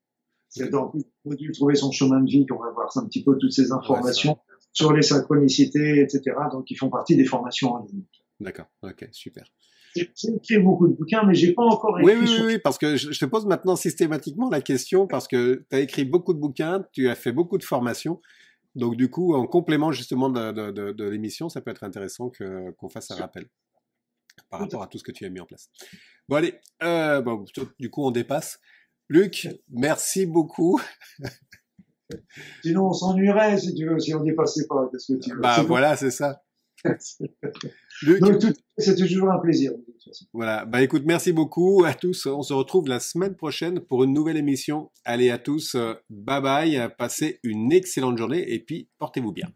C'est 0.48 0.70
dans 0.70 0.90
le 0.94 1.02
module 1.24 1.52
trouver 1.52 1.74
son 1.74 1.90
chemin 1.90 2.20
de 2.20 2.28
vie 2.28 2.46
qu'on 2.46 2.58
va 2.58 2.70
voir 2.70 2.90
un 2.96 3.06
petit 3.06 3.22
peu 3.22 3.36
toutes 3.38 3.52
ces 3.52 3.70
informations 3.72 4.38
sur 4.72 4.92
les 4.92 5.02
synchronicités, 5.02 6.00
etc. 6.00 6.36
Donc, 6.52 6.70
ils 6.70 6.76
font 6.76 6.88
partie 6.88 7.16
des 7.16 7.24
formations 7.24 7.72
en 7.72 7.84
ligne. 7.84 8.04
D'accord. 8.40 8.66
Ok, 8.82 9.08
super. 9.12 9.44
J'ai 9.94 10.10
écrit 10.34 10.58
beaucoup 10.58 10.88
de 10.88 10.94
bouquins, 10.94 11.24
mais 11.24 11.34
j'ai 11.34 11.52
pas 11.52 11.62
encore 11.62 11.98
écrit. 12.00 12.16
Oui, 12.16 12.26
oui, 12.26 12.42
oui, 12.46 12.58
parce 12.58 12.78
que 12.78 12.96
je 12.96 13.18
te 13.18 13.24
pose 13.24 13.46
maintenant 13.46 13.76
systématiquement 13.76 14.48
la 14.50 14.60
question 14.60 15.06
parce 15.06 15.28
que 15.28 15.64
tu 15.70 15.76
as 15.76 15.80
écrit 15.80 16.04
beaucoup 16.04 16.34
de 16.34 16.38
bouquins, 16.38 16.84
tu 16.92 17.08
as 17.08 17.14
fait 17.14 17.32
beaucoup 17.32 17.58
de 17.58 17.64
formations. 17.64 18.20
Donc, 18.74 18.96
du 18.96 19.10
coup, 19.10 19.34
en 19.34 19.46
complément 19.46 19.92
justement 19.92 20.30
de, 20.30 20.52
de, 20.70 20.92
de, 20.92 21.04
l'émission, 21.04 21.48
ça 21.48 21.60
peut 21.60 21.70
être 21.70 21.84
intéressant 21.84 22.30
qu'on 22.30 22.88
fasse 22.88 23.10
un 23.10 23.16
rappel 23.16 23.46
par 24.50 24.60
rapport 24.60 24.82
à 24.82 24.86
tout 24.86 24.98
ce 24.98 25.04
que 25.04 25.12
tu 25.12 25.24
as 25.24 25.30
mis 25.30 25.40
en 25.40 25.46
place. 25.46 25.70
Bon, 26.28 26.36
allez, 26.36 26.54
euh, 26.82 27.20
bon, 27.20 27.44
du 27.78 27.90
coup, 27.90 28.04
on 28.04 28.10
dépasse. 28.10 28.60
Luc, 29.08 29.48
merci 29.70 30.26
beaucoup. 30.26 30.80
Sinon, 32.62 32.88
on 32.88 32.92
s'ennuierait 32.92 33.58
si 33.58 33.74
tu 33.74 33.86
veux, 33.86 33.98
si 33.98 34.14
on 34.14 34.22
dépassait 34.22 34.66
pas. 34.66 34.88
Qu'est-ce 34.90 35.12
que 35.14 35.18
tu 35.18 35.34
veux? 35.34 35.40
Bah 35.40 35.62
voilà, 35.62 35.96
c'est 35.96 36.10
ça. 36.10 36.42
Donc, 38.20 38.42
c'est 38.76 38.96
toujours 38.96 39.30
un 39.30 39.38
plaisir. 39.38 39.72
Voilà. 40.32 40.64
Bah 40.64 40.82
écoute, 40.82 41.02
merci 41.04 41.32
beaucoup 41.32 41.84
à 41.84 41.94
tous. 41.94 42.26
On 42.26 42.42
se 42.42 42.52
retrouve 42.52 42.88
la 42.88 43.00
semaine 43.00 43.34
prochaine 43.34 43.80
pour 43.80 44.04
une 44.04 44.12
nouvelle 44.12 44.36
émission. 44.36 44.90
Allez 45.04 45.30
à 45.30 45.38
tous, 45.38 45.76
bye 46.08 46.40
bye. 46.40 46.88
Passez 46.96 47.40
une 47.42 47.72
excellente 47.72 48.18
journée 48.18 48.52
et 48.52 48.60
puis 48.60 48.88
portez-vous 48.98 49.32
bien. 49.32 49.48